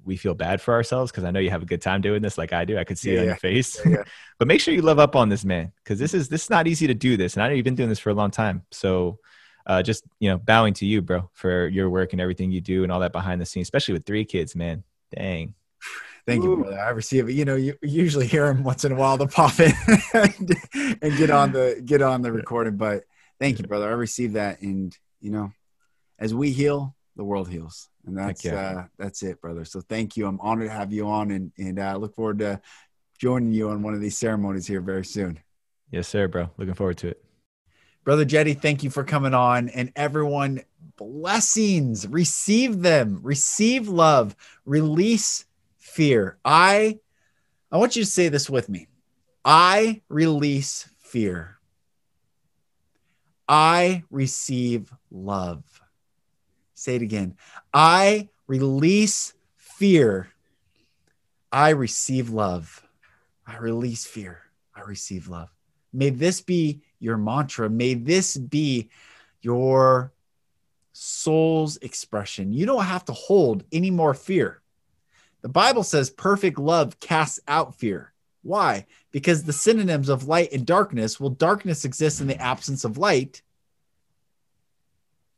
[0.05, 2.39] we feel bad for ourselves because I know you have a good time doing this
[2.39, 2.78] like I do.
[2.78, 3.81] I could see yeah, it on your face.
[3.85, 4.03] Yeah,
[4.39, 6.66] but make sure you love up on this man because this is this is not
[6.66, 7.35] easy to do this.
[7.35, 8.62] And I know you've been doing this for a long time.
[8.70, 9.18] So
[9.66, 12.83] uh, just you know, bowing to you, bro, for your work and everything you do
[12.83, 14.85] and all that behind the scenes, especially with three kids, man.
[15.14, 15.55] Dang.
[16.26, 16.51] Thank Ooh.
[16.51, 16.78] you, brother.
[16.78, 17.33] I receive it.
[17.33, 19.72] You know, you usually hear him once in a while to pop in
[20.14, 20.57] and,
[21.03, 22.76] and get on the get on the recording.
[22.76, 23.05] But
[23.39, 23.89] thank you, brother.
[23.89, 25.53] I receive that, and you know,
[26.18, 29.64] as we heal, the world heals and that's uh, that's it, brother.
[29.64, 30.26] So thank you.
[30.26, 32.61] I'm honored to have you on, and and I uh, look forward to
[33.18, 35.38] joining you on one of these ceremonies here very soon.
[35.90, 36.51] Yes, sir, bro.
[36.57, 37.24] Looking forward to it.
[38.05, 40.62] Brother Jeddy, thank you for coming on, and everyone,
[40.96, 42.09] blessings.
[42.09, 43.20] Receive them.
[43.22, 44.34] Receive love.
[44.64, 45.44] Release
[45.78, 46.38] fear.
[46.44, 46.98] I
[47.70, 48.88] I want you to say this with me.
[49.44, 51.59] I release fear.
[53.48, 55.80] I receive love.
[56.81, 57.37] Say it again.
[57.74, 60.31] I release fear.
[61.53, 62.83] I receive love.
[63.47, 64.39] I release fear.
[64.74, 65.55] I receive love.
[65.93, 67.68] May this be your mantra.
[67.68, 68.89] May this be
[69.43, 70.14] your
[70.95, 72.55] soul's expression.
[72.55, 74.62] You don't have to hold any more fear.
[75.43, 78.14] The Bible says perfect love casts out fear.
[78.43, 78.87] Why?
[79.12, 83.43] Because the synonyms of light and darkness, well, darkness exists in the absence of light,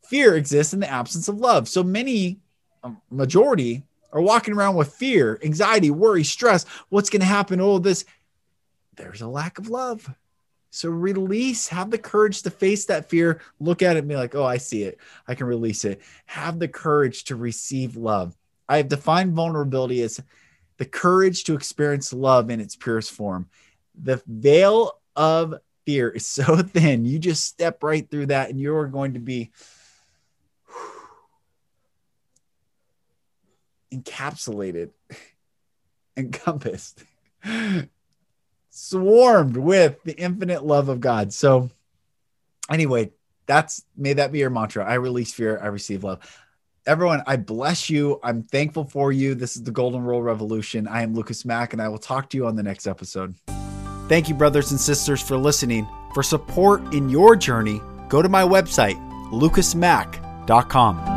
[0.04, 1.68] fear exists in the absence of love.
[1.68, 2.38] So many,
[2.82, 3.82] um, majority,
[4.12, 6.64] are walking around with fear, anxiety, worry, stress.
[6.90, 7.60] What's going to happen?
[7.60, 8.04] All this.
[8.96, 10.08] There's a lack of love.
[10.70, 14.34] So release, have the courage to face that fear, look at it and be like,
[14.34, 14.98] oh, I see it.
[15.28, 16.00] I can release it.
[16.24, 18.34] Have the courage to receive love.
[18.68, 20.18] I have defined vulnerability as
[20.78, 23.50] the courage to experience love in its purest form.
[24.02, 27.04] The veil of fear is so thin.
[27.04, 29.50] You just step right through that and you're going to be
[33.92, 34.90] encapsulated,
[36.16, 37.04] encompassed,
[38.70, 41.32] swarmed with the infinite love of God.
[41.32, 41.70] So,
[42.70, 43.12] anyway,
[43.46, 44.84] that's may that be your mantra.
[44.84, 46.20] I release fear, I receive love.
[46.84, 48.18] Everyone, I bless you.
[48.24, 49.36] I'm thankful for you.
[49.36, 50.88] This is the Golden Rule Revolution.
[50.88, 53.36] I am Lucas Mack, and I will talk to you on the next episode.
[54.08, 55.86] Thank you, brothers and sisters, for listening.
[56.12, 58.96] For support in your journey, go to my website,
[59.30, 61.11] lucasmack.com.